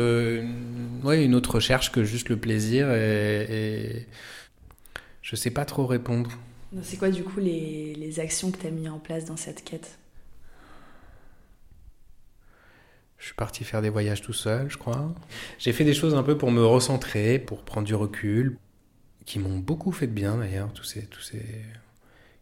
ouais, 1.03 1.25
une 1.25 1.35
autre 1.35 1.55
recherche 1.55 1.91
que 1.91 2.05
juste 2.05 2.29
le 2.29 2.37
plaisir 2.37 2.89
et, 2.91 3.47
et 3.49 4.07
je 5.29 5.35
sais 5.35 5.51
pas 5.51 5.63
trop 5.63 5.85
répondre. 5.85 6.31
C'est 6.81 6.97
quoi 6.97 7.11
du 7.11 7.23
coup 7.23 7.39
les, 7.39 7.93
les 7.93 8.19
actions 8.19 8.49
que 8.49 8.57
tu 8.57 8.65
as 8.65 8.71
mis 8.71 8.89
en 8.89 8.97
place 8.97 9.25
dans 9.25 9.37
cette 9.37 9.63
quête? 9.63 9.99
Je 13.19 13.25
suis 13.25 13.35
parti 13.35 13.63
faire 13.63 13.83
des 13.83 13.89
voyages 13.89 14.23
tout 14.23 14.33
seul, 14.33 14.71
je 14.71 14.77
crois. 14.79 15.13
J'ai 15.59 15.71
fait 15.71 15.83
des 15.83 15.93
choses 15.93 16.15
un 16.15 16.23
peu 16.23 16.35
pour 16.35 16.49
me 16.49 16.65
recentrer, 16.65 17.37
pour 17.37 17.61
prendre 17.63 17.85
du 17.85 17.93
recul, 17.93 18.57
qui 19.23 19.37
m'ont 19.37 19.59
beaucoup 19.59 19.91
fait 19.91 20.07
de 20.07 20.13
bien 20.13 20.37
d'ailleurs. 20.37 20.73
Tous 20.73 20.83
ces, 20.83 21.05
tous 21.05 21.21
ces, 21.21 21.45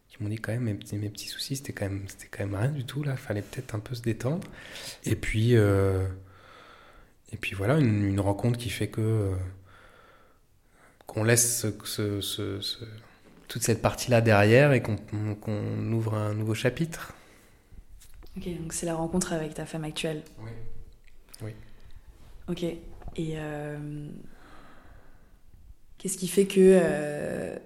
qui 0.08 0.22
m'ont 0.22 0.30
dit 0.30 0.36
quand 0.36 0.52
même 0.52 0.62
mes 0.62 0.74
petits, 0.74 0.96
mes 0.96 1.10
petits 1.10 1.28
soucis, 1.28 1.56
c'était 1.56 1.74
quand 1.74 1.90
même, 1.90 2.04
c'était 2.06 2.28
quand 2.30 2.46
même 2.46 2.54
rien 2.54 2.70
du 2.70 2.86
tout 2.86 3.02
là. 3.02 3.18
Fallait 3.18 3.42
peut-être 3.42 3.74
un 3.74 3.80
peu 3.80 3.94
se 3.94 4.00
détendre. 4.00 4.48
Et 5.04 5.14
puis, 5.14 5.56
euh, 5.56 6.06
et 7.32 7.36
puis 7.36 7.54
voilà, 7.54 7.78
une, 7.78 8.18
rencontre 8.18 8.56
qui 8.56 8.70
fait 8.70 8.88
que 8.88 9.02
euh, 9.02 9.34
qu'on 11.08 11.24
laisse 11.24 11.66
ce, 11.84 12.20
ce, 12.20 12.60
toute 13.48 13.62
cette 13.62 13.82
partie-là 13.82 14.20
derrière 14.20 14.72
et 14.72 14.82
qu'on 14.82 15.92
ouvre 15.92 16.14
un 16.14 16.34
nouveau 16.34 16.54
chapitre. 16.54 17.14
Ok, 18.36 18.44
donc 18.60 18.72
c'est 18.72 18.86
la 18.86 18.94
rencontre 18.94 19.32
avec 19.32 19.54
ta 19.54 19.66
femme 19.66 19.84
actuelle. 19.84 20.22
Oui. 20.40 20.50
Oui. 21.42 21.52
Ok. 22.48 22.62
Et 22.62 22.78
euh, 23.36 24.08
qu'est-ce 25.96 26.18
qui 26.18 26.28
fait 26.28 26.46
que 26.46 26.60
euh, 26.60 27.56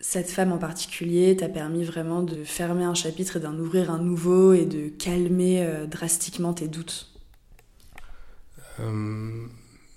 cette 0.00 0.28
femme 0.28 0.50
en 0.50 0.58
particulier 0.58 1.36
t'a 1.36 1.48
permis 1.48 1.84
vraiment 1.84 2.22
de 2.22 2.42
fermer 2.42 2.84
un 2.84 2.94
chapitre 2.94 3.36
et 3.36 3.40
d'en 3.40 3.56
ouvrir 3.56 3.92
un 3.92 4.00
nouveau 4.00 4.52
et 4.52 4.66
de 4.66 4.88
calmer 4.88 5.64
euh, 5.64 5.86
drastiquement 5.86 6.52
tes 6.52 6.66
doutes? 6.66 7.14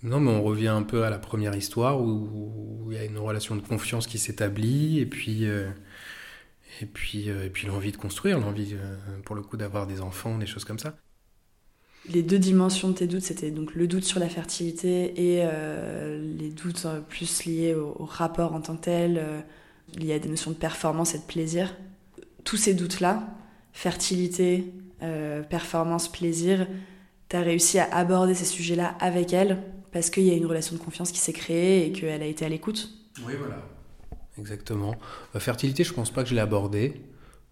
Non, 0.04 0.20
mais 0.20 0.32
on 0.32 0.44
revient 0.44 0.70
un 0.70 0.84
peu 0.84 1.04
à 1.04 1.10
la 1.10 1.20
première 1.20 1.56
histoire 1.56 2.02
où, 2.02 2.88
il 2.92 2.98
y 2.98 3.00
a 3.00 3.06
une 3.06 3.20
relation 3.20 3.56
de 3.56 3.62
confiance 3.62 4.08
qui 4.08 4.18
s'établit 4.18 5.00
et 5.00 5.06
puis. 5.06 5.44
et 5.44 6.86
puis, 6.86 7.30
et 7.30 7.50
puis 7.50 7.68
l'envie 7.68 7.92
de 7.92 7.98
construire, 7.98 8.40
l'envie 8.40 8.76
pour 9.26 9.36
le 9.36 9.42
coup 9.44 9.58
d'avoir 9.58 9.88
des 9.88 10.02
enfants, 10.02 10.38
des 10.38 10.48
choses 10.48 10.66
comme 10.66 10.80
ça 10.80 10.96
les 12.10 12.24
deux 12.24 12.40
dimensions 12.40 12.90
de 12.90 12.94
tes 12.94 13.08
doutes, 13.08 13.22
c'était 13.22 13.52
donc 13.52 13.76
le 13.76 13.88
doute 13.88 14.04
sur 14.04 14.20
la 14.20 14.30
fertilité 14.30 15.36
et 15.36 15.42
euh, 15.44 16.20
les 16.38 16.50
doutes 16.50 16.86
euh, 16.86 17.00
plus 17.00 17.46
liés 17.46 17.76
au, 17.76 18.06
rapport 18.06 18.54
en 18.54 18.62
tant 18.62 18.76
que 18.76 18.82
tel, 18.82 19.18
euh, 19.18 19.40
liés 19.98 20.14
à 20.14 20.20
des 20.20 20.30
notions 20.30 20.52
de 20.52 20.56
performance 20.56 21.14
et 21.16 21.20
de 21.20 21.24
plaisir. 21.24 21.76
Tous 22.44 22.58
ces 22.58 22.74
doutes-là, 22.74 23.28
fertilité, 23.72 24.74
performance, 25.50 26.12
plaisir, 26.12 26.68
tu 27.30 27.36
as 27.36 27.42
réussi 27.42 27.78
à 27.78 27.86
aborder 27.96 28.34
ces 28.34 28.46
sujets-là 28.46 28.96
avec 29.00 29.32
elle 29.34 29.62
parce 29.92 30.10
qu'il 30.10 30.24
y 30.24 30.32
a 30.32 30.34
une 30.34 30.46
relation 30.46 30.76
de 30.76 30.82
confiance 30.82 31.12
qui 31.12 31.20
s'est 31.20 31.34
créée 31.34 31.88
et 31.88 31.92
qu'elle 31.92 32.22
a 32.22 32.26
été 32.26 32.46
à 32.46 32.50
l'écoute. 32.50 32.90
Oui, 33.26 33.34
voilà. 33.38 33.58
Exactement. 34.38 34.96
fertilité, 35.38 35.84
je 35.84 35.94
pense 35.94 36.12
pas 36.12 36.24
que 36.24 36.30
je 36.30 36.36
l'ai 36.36 36.42
abordé 36.42 37.02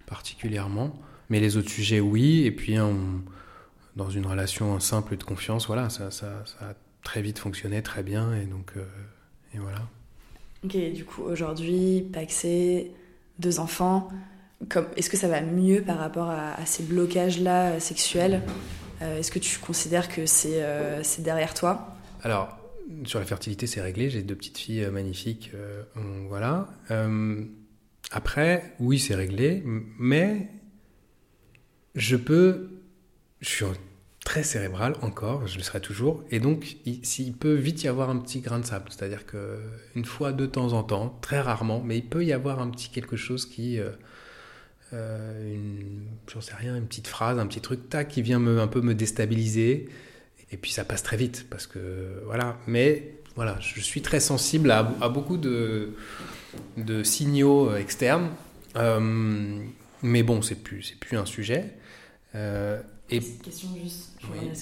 particulièrement, 0.06 0.94
mais 1.30 1.40
les 1.40 1.58
autres 1.58 1.70
sujets, 1.70 2.00
oui. 2.00 2.46
Et 2.46 2.52
puis, 2.52 2.80
on 2.80 3.22
dans 4.00 4.10
une 4.10 4.26
relation 4.26 4.80
simple 4.80 5.18
de 5.18 5.24
confiance, 5.24 5.68
voilà, 5.68 5.90
ça, 5.90 6.10
ça, 6.10 6.28
a 6.62 6.74
très 7.04 7.22
vite 7.22 7.38
fonctionné, 7.38 7.82
très 7.82 8.02
bien, 8.02 8.34
et 8.34 8.46
donc, 8.46 8.72
euh, 8.78 8.86
et 9.54 9.58
voilà. 9.58 9.80
Ok, 10.64 10.78
du 10.94 11.06
coup, 11.06 11.24
aujourd'hui, 11.24 12.08
paxé, 12.14 12.92
deux 13.40 13.60
enfants, 13.60 14.10
est-ce 14.96 15.10
que 15.10 15.18
ça 15.18 15.28
va 15.28 15.42
mieux 15.42 15.82
par 15.82 15.98
rapport 15.98 16.30
à, 16.30 16.66
ces 16.66 16.84
blocages-là 16.84 17.72
euh, 17.72 17.80
sexuels? 17.80 18.42
Euh, 19.02 19.20
Est-ce 19.20 19.32
que 19.32 19.40
tu 19.40 19.58
considères 19.60 20.10
que 20.10 20.26
c'est 20.26 20.62
c'est 21.04 21.22
derrière 21.22 21.54
toi? 21.54 21.89
Alors, 22.22 22.58
sur 23.06 23.20
la 23.20 23.26
fertilité, 23.26 23.68
c'est 23.68 23.82
réglé, 23.82 24.10
j'ai 24.10 24.24
deux 24.24 24.36
petites 24.36 24.58
filles 24.58 24.88
magnifiques, 24.92 25.52
voilà. 26.28 26.70
après, 28.12 28.76
oui, 28.80 29.00
c'est 29.00 29.16
réglé, 29.16 29.64
mais 29.98 30.50
je 31.96 32.16
peux 32.16 32.70
je 33.42 33.50
suis 33.50 33.66
très 34.26 34.44
cérébral 34.44 34.96
encore, 35.02 35.48
je 35.48 35.58
le 35.58 35.64
serai 35.64 35.80
toujours, 35.80 36.24
et 36.30 36.40
donc 36.40 36.78
il, 36.86 37.34
peut 37.34 37.54
vite 37.54 37.84
y 37.84 37.88
avoir 37.88 38.10
un 38.10 38.18
petit 38.18 38.42
grain 38.42 38.60
de 38.60 38.66
sable, 38.66 38.86
c'est-à-dire 38.90 39.26
que 39.26 39.60
une 39.96 40.06
fois 40.06 40.34
de 40.34 40.46
temps 40.46 40.74
en 40.74 40.84
temps, 40.84 41.18
très 41.22 41.40
rarement, 41.40 41.82
mais 41.82 41.98
il 41.98 42.06
peut 42.06 42.24
y 42.24 42.34
avoir 42.34 42.60
un 42.60 42.70
petit 42.70 42.90
quelque 42.90 43.16
chose 43.16 43.46
qui, 43.46 43.80
euh, 43.80 43.90
euh, 44.94 45.58
sais 46.42 46.56
rien, 46.56 46.76
une 46.76 46.86
petite 46.86 47.08
phrase, 47.08 47.40
un 47.40 47.48
petit 47.48 47.62
truc, 47.62 47.90
tac, 47.90 48.10
qui 48.10 48.22
vient 48.22 48.40
me, 48.40 48.60
un 48.60 48.68
peu 48.68 48.82
me 48.82 48.94
déstabiliser, 48.94 49.90
Et 50.52 50.58
puis 50.58 50.72
ça 50.72 50.84
passe 50.84 51.04
très 51.04 51.18
vite 51.18 51.48
parce 51.50 51.68
que 51.68 52.24
voilà. 52.26 52.58
Mais 52.68 53.20
voilà, 53.36 53.58
je 53.60 53.80
suis 53.80 54.02
très 54.02 54.20
sensible 54.20 54.72
à, 54.72 54.84
beaucoup 54.84 55.38
de, 55.38 55.96
de 56.78 57.04
signaux 57.04 57.76
externes. 57.76 58.32
Euh, 58.76 59.64
mais 60.02 60.24
bon, 60.24 60.42
c'est 60.42 60.56
plus, 60.56 60.84
c'est 60.84 61.00
plus 61.00 61.18
un 61.18 61.26
sujet. 61.26 61.74
Euh, 62.36 62.82
et... 63.10 63.22
Question 63.22 63.70
juste, 63.82 64.20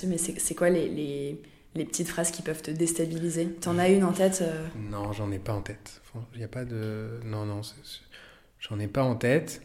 mais 0.07 0.17
c'est 0.17 0.55
quoi 0.55 0.69
les, 0.69 0.87
les, 0.89 1.41
les, 1.75 1.85
petites 1.85 2.07
phrases 2.07 2.31
qui 2.31 2.41
peuvent 2.41 2.61
te 2.61 2.71
déstabiliser? 2.71 3.47
T'en 3.47 3.77
as 3.77 3.89
une 3.89 4.03
en 4.03 4.13
tête 4.13 4.39
euh? 4.41 4.67
Non, 4.77 5.11
j'en 5.11 5.31
ai 5.31 5.39
pas 5.39 5.53
en 5.53 5.61
tête. 5.61 6.01
Il 6.33 6.39
n'y 6.39 6.45
a 6.45 6.47
pas 6.47 6.65
de. 6.65 7.19
Non, 7.25 7.45
non, 7.45 7.61
j'en 8.59 8.79
ai 8.79 8.87
pas 8.87 9.03
en 9.03 9.15
tête. 9.15 9.61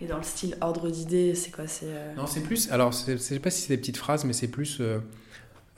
Et 0.00 0.06
dans 0.06 0.18
le 0.18 0.22
style 0.22 0.56
ordre 0.60 0.90
d'idées, 0.90 1.34
c'est 1.34 1.50
quoi 1.50 1.66
c'est 1.66 1.86
Non, 2.16 2.26
c'est 2.26 2.42
plus. 2.42 2.70
Alors, 2.70 2.92
je 2.92 3.16
sais 3.16 3.38
pas 3.38 3.50
si 3.50 3.62
c'est 3.62 3.74
des 3.74 3.78
petites 3.78 3.96
phrases, 3.96 4.24
mais 4.24 4.32
c'est 4.32 4.48
plus 4.48 4.82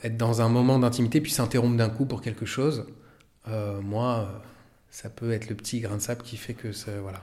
être 0.02 0.16
dans 0.16 0.40
un 0.40 0.48
moment 0.48 0.78
d'intimité 0.78 1.20
puis 1.20 1.30
s'interrompre 1.30 1.76
d'un 1.76 1.88
coup 1.88 2.04
pour 2.04 2.20
quelque 2.20 2.46
chose. 2.46 2.86
moi, 3.46 4.42
ça 4.90 5.08
peut 5.08 5.32
être 5.32 5.48
le 5.48 5.54
petit 5.54 5.80
grain 5.80 5.96
de 5.96 6.02
sable 6.02 6.22
qui 6.22 6.36
fait 6.36 6.54
que 6.54 6.72
ça. 6.72 6.90
Voilà. 7.00 7.22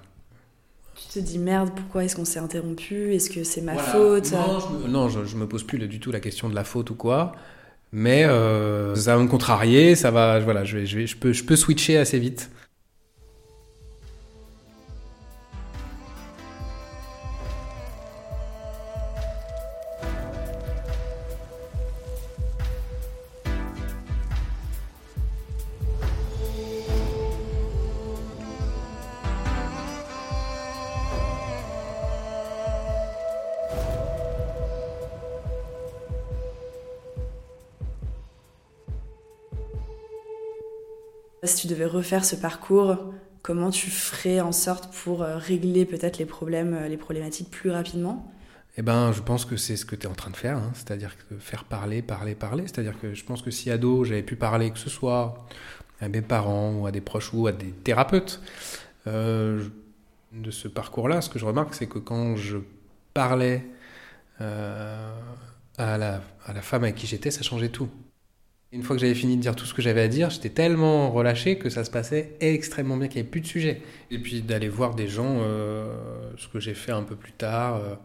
Tu 0.95 1.07
te 1.07 1.19
dis 1.19 1.39
merde, 1.39 1.71
pourquoi 1.75 2.05
est-ce 2.05 2.15
qu'on 2.15 2.25
s'est 2.25 2.39
interrompu? 2.39 3.13
Est-ce 3.13 3.29
que 3.29 3.43
c'est 3.43 3.61
ma 3.61 3.75
faute? 3.75 4.31
Non, 4.31 4.59
je 4.59 4.67
me, 4.73 4.87
non, 4.87 5.09
je, 5.09 5.35
me 5.35 5.45
pose 5.45 5.63
plus 5.63 5.77
du 5.77 5.99
tout 5.99 6.11
la 6.11 6.21
question 6.21 6.49
de 6.49 6.55
la 6.55 6.63
faute 6.63 6.89
ou 6.89 6.95
quoi. 6.95 7.33
Mais 7.91 8.23
euh, 8.23 8.95
ça 8.95 9.15
va 9.15 9.21
me 9.21 9.27
contrarier, 9.27 9.95
ça 9.95 10.11
va, 10.11 10.39
voilà, 10.39 10.63
je, 10.63 10.85
je, 10.85 11.05
je, 11.05 11.15
peux, 11.17 11.33
je 11.33 11.43
peux 11.43 11.55
switcher 11.55 11.97
assez 11.97 12.17
vite. 12.17 12.49
Si 41.45 41.67
tu 41.67 41.67
devais 41.67 41.85
refaire 41.85 42.25
ce 42.25 42.35
parcours, 42.35 42.97
comment 43.41 43.69
tu 43.69 43.89
ferais 43.91 44.39
en 44.39 44.51
sorte 44.51 44.91
pour 44.93 45.21
euh, 45.21 45.37
régler 45.37 45.85
peut-être 45.85 46.17
les 46.17 46.25
problèmes, 46.25 46.73
euh, 46.73 46.87
les 46.87 46.97
problématiques 46.97 47.51
plus 47.51 47.69
rapidement? 47.69 48.31
Eh 48.77 48.81
ben, 48.81 49.11
je 49.11 49.21
pense 49.21 49.45
que 49.45 49.55
c'est 49.55 49.77
ce 49.77 49.85
que 49.85 49.95
tu 49.95 50.07
es 50.07 50.09
en 50.09 50.15
train 50.15 50.31
de 50.31 50.35
faire, 50.35 50.57
hein. 50.57 50.71
c'est-à-dire 50.73 51.15
faire 51.39 51.63
parler, 51.63 52.01
parler, 52.01 52.35
parler. 52.35 52.63
C'est-à-dire 52.63 52.99
que 52.99 53.13
je 53.13 53.23
pense 53.23 53.41
que 53.41 53.51
si 53.51 53.69
ado, 53.69 54.03
j'avais 54.03 54.23
pu 54.23 54.35
parler, 54.35 54.71
que 54.71 54.79
ce 54.79 54.89
soit 54.89 55.45
à 56.01 56.09
mes 56.09 56.21
parents 56.21 56.73
ou 56.73 56.87
à 56.87 56.91
des 56.91 57.01
proches 57.01 57.33
ou 57.33 57.47
à 57.47 57.51
des 57.51 57.71
thérapeutes, 57.71 58.41
euh, 59.07 59.63
de 60.33 60.51
ce 60.51 60.67
parcours-là, 60.67 61.21
ce 61.21 61.29
que 61.29 61.39
je 61.39 61.45
remarque, 61.45 61.75
c'est 61.75 61.87
que 61.87 61.99
quand 61.99 62.35
je 62.35 62.57
parlais 63.13 63.65
à, 64.39 65.97
la, 65.97 66.21
à 66.45 66.53
la 66.53 66.61
femme 66.61 66.83
avec 66.83 66.95
qui 66.95 67.07
j'étais, 67.07 67.31
ça 67.31 67.43
changeait 67.43 67.69
tout. 67.69 67.89
Une 68.75 68.83
fois 68.83 68.97
que 68.97 69.01
j'avais 69.01 69.15
fini 69.15 69.37
de 69.37 69.41
dire 69.41 69.55
tout 69.55 69.65
ce 69.65 69.73
que 69.73 69.81
j'avais 69.81 70.01
à 70.01 70.09
dire, 70.09 70.29
j'étais 70.29 70.49
tellement 70.49 71.09
relâché 71.09 71.57
que 71.57 71.69
ça 71.69 71.85
se 71.85 71.89
passait 71.89 72.35
extrêmement 72.41 72.97
bien, 72.97 73.07
qu'il 73.07 73.15
n'y 73.15 73.21
avait 73.21 73.29
plus 73.29 73.39
de 73.39 73.47
sujet. 73.47 73.81
Et 74.11 74.19
puis 74.19 74.41
d'aller 74.41 74.67
voir 74.67 74.95
des 74.95 75.07
gens, 75.07 75.37
euh, 75.39 75.87
ce 76.37 76.49
que 76.49 76.59
j'ai 76.59 76.73
fait 76.73 76.91
un 76.91 77.03
peu 77.03 77.15
plus 77.15 77.31
tard, 77.31 77.77
euh, 77.77 77.95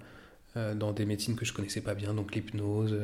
euh, 0.56 0.74
dans 0.76 0.92
des 0.92 1.06
médecines 1.06 1.34
que 1.34 1.44
je 1.44 1.52
connaissais 1.52 1.80
pas 1.80 1.94
bien, 1.94 2.14
donc 2.14 2.36
l'hypnose, 2.36 2.96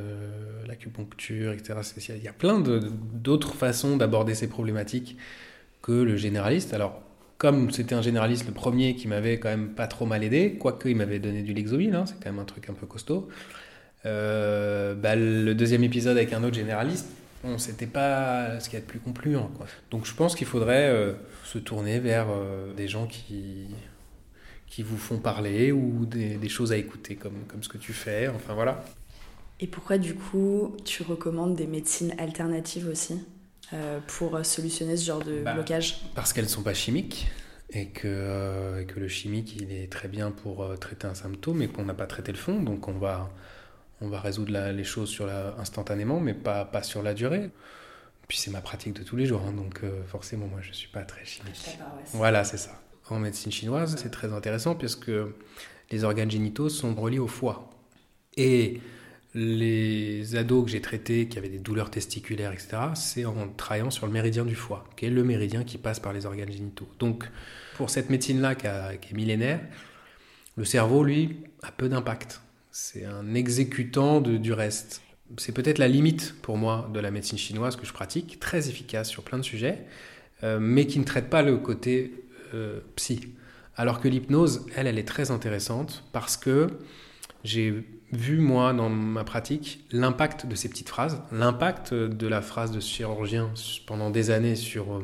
l'acupuncture, 0.68 1.52
etc. 1.52 1.80
Il 2.16 2.22
y 2.22 2.28
a 2.28 2.32
plein 2.32 2.60
d'autres 2.60 3.54
façons 3.54 3.96
d'aborder 3.96 4.36
ces 4.36 4.46
problématiques 4.46 5.16
que 5.82 5.90
le 5.90 6.16
généraliste. 6.16 6.72
Alors, 6.72 7.02
comme 7.36 7.72
c'était 7.72 7.96
un 7.96 8.02
généraliste, 8.02 8.46
le 8.46 8.52
premier 8.52 8.94
qui 8.94 9.08
m'avait 9.08 9.40
quand 9.40 9.48
même 9.48 9.70
pas 9.70 9.88
trop 9.88 10.06
mal 10.06 10.22
aidé, 10.22 10.56
quoique 10.60 10.88
il 10.88 10.94
m'avait 10.94 11.18
donné 11.18 11.42
du 11.42 11.52
Lexomil, 11.52 11.96
hein, 11.96 12.04
c'est 12.06 12.14
quand 12.14 12.30
même 12.30 12.38
un 12.38 12.44
truc 12.44 12.70
un 12.70 12.74
peu 12.74 12.86
costaud. 12.86 13.28
Bah, 14.04 15.16
le 15.16 15.52
deuxième 15.54 15.82
épisode 15.82 16.16
avec 16.16 16.32
un 16.32 16.44
autre 16.44 16.54
généraliste, 16.54 17.08
bon, 17.46 17.58
c'était 17.58 17.86
pas 17.86 18.58
ce 18.60 18.68
qu'il 18.68 18.78
y 18.78 18.82
a 18.82 18.84
de 18.84 18.86
plus 18.90 19.00
concluant. 19.00 19.50
Quoi. 19.56 19.66
Donc 19.90 20.06
je 20.06 20.14
pense 20.14 20.34
qu'il 20.34 20.46
faudrait 20.46 20.88
euh, 20.88 21.14
se 21.44 21.58
tourner 21.58 21.98
vers 21.98 22.26
euh, 22.28 22.72
des 22.74 22.88
gens 22.88 23.06
qui, 23.06 23.66
qui 24.66 24.82
vous 24.82 24.98
font 24.98 25.18
parler 25.18 25.72
ou 25.72 26.06
des, 26.06 26.48
choses 26.48 26.72
à 26.72 26.76
écouter 26.76 27.16
comme, 27.16 27.44
comme 27.48 27.62
ce 27.62 27.68
que 27.68 27.78
tu 27.78 27.92
fais. 27.92 28.28
Enfin 28.28 28.54
voilà. 28.54 28.84
Et 29.60 29.66
pourquoi 29.66 29.98
du 29.98 30.14
coup 30.14 30.76
tu 30.84 31.02
recommandes 31.02 31.54
des 31.54 31.66
médecines 31.66 32.14
alternatives 32.18 32.88
aussi 32.88 33.18
euh, 33.72 34.00
pour 34.06 34.44
solutionner 34.44 34.96
ce 34.96 35.06
genre 35.06 35.24
de 35.24 35.42
bah, 35.42 35.54
blocage? 35.54 36.02
Parce 36.14 36.32
qu'elles 36.32 36.44
ne 36.44 36.50
sont 36.50 36.62
pas 36.62 36.74
chimiques 36.74 37.28
et 37.70 37.88
que, 37.88 38.84
que 38.84 39.00
le 39.00 39.08
chimique 39.08 39.56
il 39.56 39.72
est 39.72 39.90
très 39.90 40.08
bien 40.08 40.30
pour 40.30 40.78
traiter 40.78 41.06
un 41.06 41.14
symptôme 41.14 41.62
et 41.62 41.68
qu'on 41.68 41.84
n'a 41.84 41.94
pas 41.94 42.06
traité 42.06 42.32
le 42.32 42.38
fond. 42.38 42.60
Donc 42.60 42.86
on 42.88 42.92
va 42.92 43.30
on 44.00 44.08
va 44.08 44.20
résoudre 44.20 44.52
les 44.70 44.84
choses 44.84 45.08
sur 45.08 45.26
la, 45.26 45.54
instantanément, 45.58 46.20
mais 46.20 46.34
pas, 46.34 46.64
pas 46.64 46.82
sur 46.82 47.02
la 47.02 47.14
durée. 47.14 47.50
Puis 48.28 48.38
c'est 48.38 48.50
ma 48.50 48.60
pratique 48.60 48.94
de 48.94 49.02
tous 49.02 49.16
les 49.16 49.26
jours, 49.26 49.42
hein, 49.46 49.52
donc 49.52 49.80
euh, 49.84 50.02
forcément, 50.08 50.46
moi, 50.46 50.60
je 50.60 50.70
ne 50.70 50.74
suis 50.74 50.88
pas 50.88 51.02
très 51.02 51.24
chimique. 51.24 51.78
Voilà, 52.12 52.44
c'est 52.44 52.56
ça. 52.56 52.80
En 53.08 53.20
médecine 53.20 53.52
chinoise, 53.52 53.96
c'est 53.98 54.10
très 54.10 54.32
intéressant 54.32 54.74
puisque 54.74 55.12
les 55.90 56.04
organes 56.04 56.30
génitaux 56.30 56.68
sont 56.68 56.94
reliés 56.94 57.20
au 57.20 57.28
foie. 57.28 57.70
Et 58.36 58.80
les 59.34 60.34
ados 60.34 60.64
que 60.64 60.70
j'ai 60.70 60.80
traités 60.80 61.28
qui 61.28 61.38
avaient 61.38 61.48
des 61.48 61.58
douleurs 61.58 61.90
testiculaires, 61.90 62.52
etc., 62.52 62.78
c'est 62.94 63.24
en 63.24 63.48
travaillant 63.48 63.90
sur 63.90 64.06
le 64.06 64.12
méridien 64.12 64.44
du 64.44 64.56
foie, 64.56 64.88
qui 64.96 65.06
est 65.06 65.10
le 65.10 65.22
méridien 65.22 65.62
qui 65.62 65.78
passe 65.78 66.00
par 66.00 66.12
les 66.12 66.26
organes 66.26 66.50
génitaux. 66.50 66.88
Donc, 66.98 67.28
pour 67.76 67.90
cette 67.90 68.10
médecine-là 68.10 68.56
qui, 68.56 68.66
qui, 69.00 69.12
est 69.12 69.16
millénaire, 69.16 69.60
le 70.56 70.64
cerveau, 70.64 71.04
lui, 71.04 71.44
a 71.62 71.70
peu 71.70 71.88
d'impact 71.88 72.40
c'est 72.78 73.06
un 73.06 73.34
exécutant 73.34 74.20
de, 74.20 74.36
du 74.36 74.52
reste. 74.52 75.00
C'est 75.38 75.52
peut-être 75.52 75.78
la 75.78 75.88
limite 75.88 76.34
pour 76.42 76.58
moi 76.58 76.90
de 76.92 77.00
la 77.00 77.10
médecine 77.10 77.38
chinoise 77.38 77.74
que 77.74 77.86
je 77.86 77.92
pratique, 77.94 78.38
très 78.38 78.68
efficace 78.68 79.08
sur 79.08 79.22
plein 79.22 79.38
de 79.38 79.42
sujets, 79.42 79.78
euh, 80.44 80.58
mais 80.60 80.86
qui 80.86 80.98
ne 80.98 81.04
traite 81.04 81.30
pas 81.30 81.40
le 81.40 81.56
côté 81.56 82.12
euh, 82.52 82.80
psy. 82.96 83.32
Alors 83.76 83.98
que 83.98 84.08
l'hypnose, 84.08 84.66
elle, 84.76 84.86
elle 84.86 84.98
est 84.98 85.08
très 85.08 85.30
intéressante 85.30 86.04
parce 86.12 86.36
que 86.36 86.66
j'ai 87.44 87.82
vu, 88.12 88.40
moi, 88.40 88.74
dans 88.74 88.90
ma 88.90 89.24
pratique, 89.24 89.86
l'impact 89.90 90.44
de 90.44 90.54
ces 90.54 90.68
petites 90.68 90.90
phrases, 90.90 91.22
l'impact 91.32 91.94
de 91.94 92.26
la 92.26 92.42
phrase 92.42 92.72
de 92.72 92.80
chirurgien 92.80 93.50
pendant 93.86 94.10
des 94.10 94.30
années 94.30 94.54
sur 94.54 94.96
euh, 94.96 95.00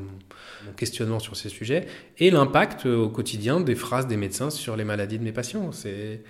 mon 0.66 0.72
questionnement 0.74 1.20
sur 1.20 1.36
ces 1.36 1.48
sujets, 1.48 1.86
et 2.18 2.30
l'impact 2.30 2.84
au 2.84 3.08
quotidien 3.08 3.60
des 3.60 3.76
phrases 3.76 4.06
des 4.06 4.18
médecins 4.18 4.50
sur 4.50 4.76
les 4.76 4.84
maladies 4.84 5.18
de 5.18 5.24
mes 5.24 5.32
patients. 5.32 5.72
C'est 5.72 6.22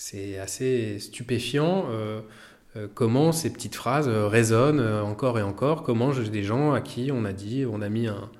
c'est 0.00 0.38
assez 0.38 0.98
stupéfiant 0.98 1.84
euh, 1.90 2.22
euh, 2.74 2.88
comment 2.94 3.32
ces 3.32 3.52
petites 3.52 3.74
phrases 3.74 4.08
euh, 4.08 4.28
résonnent 4.28 4.80
encore 4.80 5.38
et 5.38 5.42
encore. 5.42 5.82
Comment 5.82 6.10
j'ai 6.10 6.26
des 6.30 6.42
gens 6.42 6.72
à 6.72 6.80
qui 6.80 7.10
on 7.12 7.26
a 7.26 7.34
dit, 7.34 7.66
on 7.70 7.82
a 7.82 7.90
mis 7.90 8.06
un, 8.06 8.30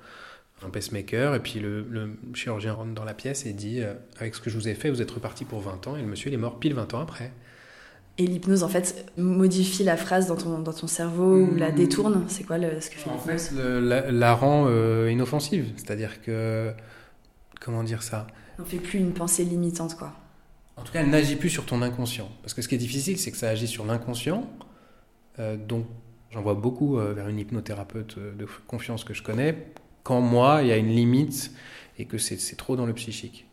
pacemaker, 0.73 1.33
et 1.35 1.39
puis 1.39 1.59
le, 1.59 1.85
chirurgien 2.33 2.73
rentre 2.73 2.93
dans 2.93 3.03
la 3.03 3.13
pièce 3.13 3.45
et 3.45 3.53
dit 3.53 3.81
Avec 4.19 4.35
ce 4.35 4.41
que 4.41 4.49
je 4.49 4.57
vous 4.57 4.67
ai 4.67 4.75
fait, 4.75 4.89
vous 4.89 5.01
êtes 5.01 5.11
reparti 5.11 5.43
pour 5.45 5.59
20 5.59 5.87
ans, 5.87 5.95
et 5.95 6.01
le 6.01 6.07
monsieur 6.07 6.29
il 6.29 6.33
est 6.33 6.37
mort 6.37 6.59
pile 6.59 6.73
20 6.73 6.93
ans 6.93 6.99
après. 6.99 7.31
Et 8.17 8.27
l'hypnose, 8.27 8.63
en 8.63 8.67
fait, 8.67 9.05
modifie 9.17 9.83
la 9.83 9.97
phrase 9.97 10.27
dans 10.27 10.35
ton, 10.35 10.59
dans 10.59 10.73
ton 10.73 10.87
cerveau 10.87 11.37
ou 11.37 11.55
la 11.55 11.71
hmm. 11.71 11.75
détourne 11.75 12.25
C'est 12.27 12.43
quoi 12.43 12.57
le, 12.57 12.79
ce 12.79 12.89
que 12.89 12.95
fait 12.95 13.09
En 13.09 13.17
fait, 13.17 13.51
la, 13.55 14.11
la, 14.11 14.35
rend 14.35 14.67
inoffensive. 15.07 15.71
C'est-à-dire 15.77 16.21
que. 16.21 16.71
Comment 17.59 17.83
dire 17.83 18.01
ça? 18.01 18.27
On 18.59 18.65
fait 18.65 18.77
plus 18.77 18.99
une 18.99 19.13
pensée 19.13 19.43
limitante, 19.43 19.95
quoi. 19.95 20.13
En 20.81 20.83
tout 20.83 20.93
cas, 20.93 21.01
elle 21.01 21.11
n'agit 21.11 21.35
plus 21.35 21.51
sur 21.51 21.63
ton 21.63 21.83
inconscient. 21.83 22.27
Parce 22.41 22.55
que 22.55 22.63
ce 22.63 22.67
qui 22.67 22.73
est 22.73 22.79
difficile, 22.79 23.19
c'est 23.19 23.29
que 23.29 23.37
ça 23.37 23.49
agit 23.49 23.67
sur 23.67 23.85
l'inconscient. 23.85 24.49
Euh, 25.37 25.55
donc, 25.55 25.85
j'en 26.31 26.41
vois 26.41 26.55
beaucoup 26.55 26.97
euh, 26.97 27.13
vers 27.13 27.27
une 27.27 27.37
hypnothérapeute 27.37 28.17
euh, 28.17 28.33
de 28.33 28.47
confiance 28.65 29.03
que 29.03 29.13
je 29.13 29.21
connais. 29.21 29.67
Quand 30.01 30.21
moi, 30.21 30.63
il 30.63 30.69
y 30.69 30.71
a 30.71 30.77
une 30.77 30.89
limite 30.89 31.51
et 31.99 32.05
que 32.05 32.17
c'est 32.17 32.55
trop 32.55 32.75
dans 32.75 32.87
le 32.87 32.93
psychique. 32.93 33.45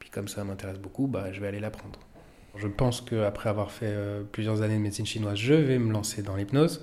Puis 0.00 0.10
comme 0.10 0.26
ça 0.26 0.42
m'intéresse 0.42 0.78
beaucoup, 0.78 1.06
bah, 1.06 1.32
je 1.32 1.40
vais 1.40 1.46
aller 1.46 1.60
l'apprendre. 1.60 2.00
Je 2.56 2.66
pense 2.66 3.00
qu'après 3.00 3.48
avoir 3.48 3.70
fait 3.70 3.94
plusieurs 4.32 4.62
années 4.62 4.76
de 4.76 4.82
médecine 4.82 5.06
chinoise, 5.06 5.38
je 5.38 5.54
vais 5.54 5.78
me 5.78 5.92
lancer 5.92 6.22
dans 6.22 6.34
l'hypnose 6.34 6.82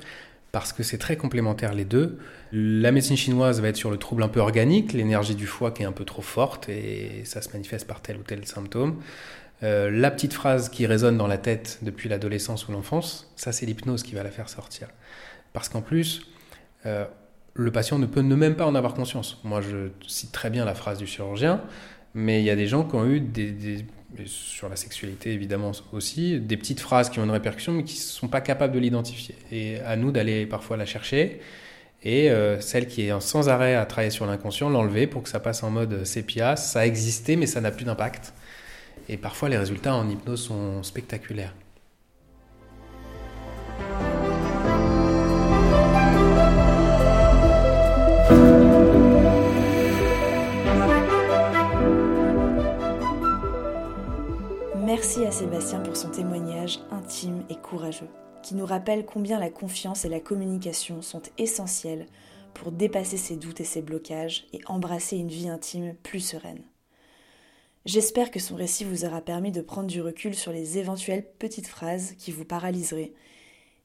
parce 0.52 0.74
que 0.74 0.82
c'est 0.82 0.98
très 0.98 1.18
complémentaire 1.18 1.74
les 1.74 1.86
deux. 1.86 2.18
La 2.52 2.92
médecine 2.92 3.18
chinoise 3.18 3.62
va 3.62 3.68
être 3.68 3.76
sur 3.76 3.92
le 3.92 3.98
trouble 3.98 4.24
un 4.24 4.30
peu 4.30 4.40
organique, 4.40 4.94
l'énergie 4.94 5.36
du 5.36 5.46
foie 5.46 5.72
qui 5.72 5.84
est 5.84 5.86
un 5.86 5.92
peu 5.92 6.06
trop 6.06 6.22
forte 6.22 6.70
et 6.70 7.22
ça 7.26 7.42
se 7.42 7.50
manifeste 7.52 7.86
par 7.86 8.02
tel 8.02 8.18
ou 8.18 8.24
tel 8.24 8.46
symptôme. 8.48 9.00
Euh, 9.62 9.92
la 9.92 10.10
petite 10.10 10.34
phrase 10.34 10.70
qui 10.70 10.86
résonne 10.86 11.18
dans 11.18 11.28
la 11.28 11.38
tête 11.38 11.80
depuis 11.82 12.08
l'adolescence 12.08 12.68
ou 12.68 12.72
l'enfance, 12.72 13.32
ça 13.36 13.52
c'est 13.52 13.66
l'hypnose 13.66 14.04
qui 14.04 14.16
va 14.16 14.24
la 14.24 14.32
faire 14.32 14.50
sortir. 14.50 14.88
Parce 15.54 15.68
qu'en 15.68 15.82
plus, 15.82 16.28
euh, 16.86 17.06
le 17.56 17.72
patient 17.72 18.00
ne 18.00 18.06
peut 18.06 18.22
ne 18.22 18.36
même 18.36 18.56
pas 18.56 18.66
en 18.66 18.76
avoir 18.76 18.94
conscience. 18.94 19.40
Moi 19.44 19.62
je 19.62 19.90
cite 20.08 20.32
très 20.32 20.50
bien 20.50 20.64
la 20.64 20.76
phrase 20.76 20.98
du 20.98 21.08
chirurgien, 21.08 21.62
mais 22.14 22.42
il 22.42 22.46
y 22.46 22.50
a 22.50 22.56
des 22.56 22.68
gens 22.68 22.86
qui 22.86 22.96
ont 22.96 23.06
eu 23.06 23.20
des, 23.20 23.86
sur 24.26 24.70
la 24.70 24.78
sexualité 24.78 25.34
évidemment 25.34 25.72
aussi, 25.92 26.40
des 26.40 26.58
petites 26.58 26.80
phrases 26.80 27.10
qui 27.10 27.20
ont 27.20 27.26
une 27.26 27.32
répercussion 27.32 27.74
mais 27.74 27.84
qui 27.84 27.96
ne 27.96 28.02
sont 28.02 28.30
pas 28.30 28.42
capables 28.42 28.74
de 28.74 28.80
l'identifier. 28.80 29.36
Et 29.52 29.80
à 29.82 29.98
nous 29.98 30.12
d'aller 30.12 30.46
parfois 30.46 30.78
la 30.78 30.86
chercher 30.86 31.42
et 32.02 32.32
euh, 32.32 32.62
celle 32.62 32.88
qui 32.88 33.02
est 33.02 33.20
sans 33.20 33.50
arrêt 33.50 33.76
à 33.76 33.86
travailler 33.86 34.10
sur 34.10 34.26
l'inconscient, 34.26 34.70
l'enlever 34.70 35.06
pour 35.06 35.22
que 35.24 35.30
ça 35.30 35.42
passe 35.42 35.64
en 35.64 35.70
mode 35.70 36.06
sépia. 36.06 36.56
Ça 36.56 36.80
a 36.80 36.86
existé 36.86 37.36
mais 37.36 37.46
ça 37.46 37.60
n'a 37.60 37.72
plus 37.72 37.84
d'impact. 37.84 38.34
Et 39.10 39.18
parfois 39.18 39.50
les 39.50 39.58
résultats 39.58 39.96
en 39.96 40.08
hypnose 40.08 40.44
sont 40.44 40.84
spectaculaires. 40.84 41.56
Merci 54.86 55.26
à 55.26 55.32
Sébastien 55.32 55.80
pour 55.80 55.98
son 55.98 56.10
témoignage 56.10 56.80
intime 56.92 57.44
et 57.50 57.56
courageux, 57.56 58.10
qui 58.44 58.54
nous 58.54 58.66
rappelle 58.66 59.06
combien 59.06 59.40
la 59.40 59.50
confiance 59.50 60.06
et 60.06 60.10
la 60.10 60.20
communication 60.20 61.02
sont 61.02 61.24
essentielles 61.40 62.06
pour 62.54 62.72
dépasser 62.72 63.18
ses 63.18 63.38
doutes 63.38 63.62
et 63.62 63.66
ses 63.66 63.82
blocages 63.82 64.46
et 64.54 64.60
embrasser 64.68 65.18
une 65.18 65.30
vie 65.30 65.50
intime 65.50 65.96
plus 66.04 66.20
sereine. 66.20 66.62
J'espère 67.86 68.30
que 68.30 68.40
son 68.40 68.56
récit 68.56 68.84
vous 68.84 69.06
aura 69.06 69.22
permis 69.22 69.52
de 69.52 69.62
prendre 69.62 69.88
du 69.88 70.02
recul 70.02 70.36
sur 70.36 70.52
les 70.52 70.78
éventuelles 70.78 71.26
petites 71.40 71.68
phrases 71.68 72.14
qui 72.18 72.32
vous 72.32 72.46
paralyseraient 72.46 73.14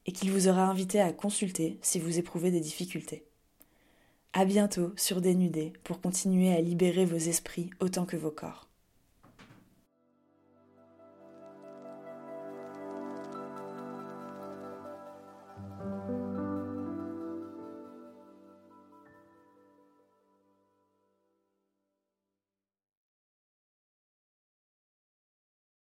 et 0.06 0.12
qu'il 0.12 0.30
vous 0.30 0.48
aura 0.48 0.64
invité 0.64 1.00
à 1.00 1.12
consulter 1.12 1.78
si 1.80 1.98
vous 1.98 2.18
éprouvez 2.18 2.50
des 2.50 2.60
difficultés. 2.60 3.24
À 4.32 4.44
bientôt 4.44 4.92
sur 4.96 5.20
Dénudé 5.20 5.72
pour 5.84 6.00
continuer 6.00 6.52
à 6.52 6.60
libérer 6.60 7.04
vos 7.04 7.16
esprits 7.16 7.70
autant 7.80 8.04
que 8.04 8.16
vos 8.16 8.32
corps. 8.32 8.63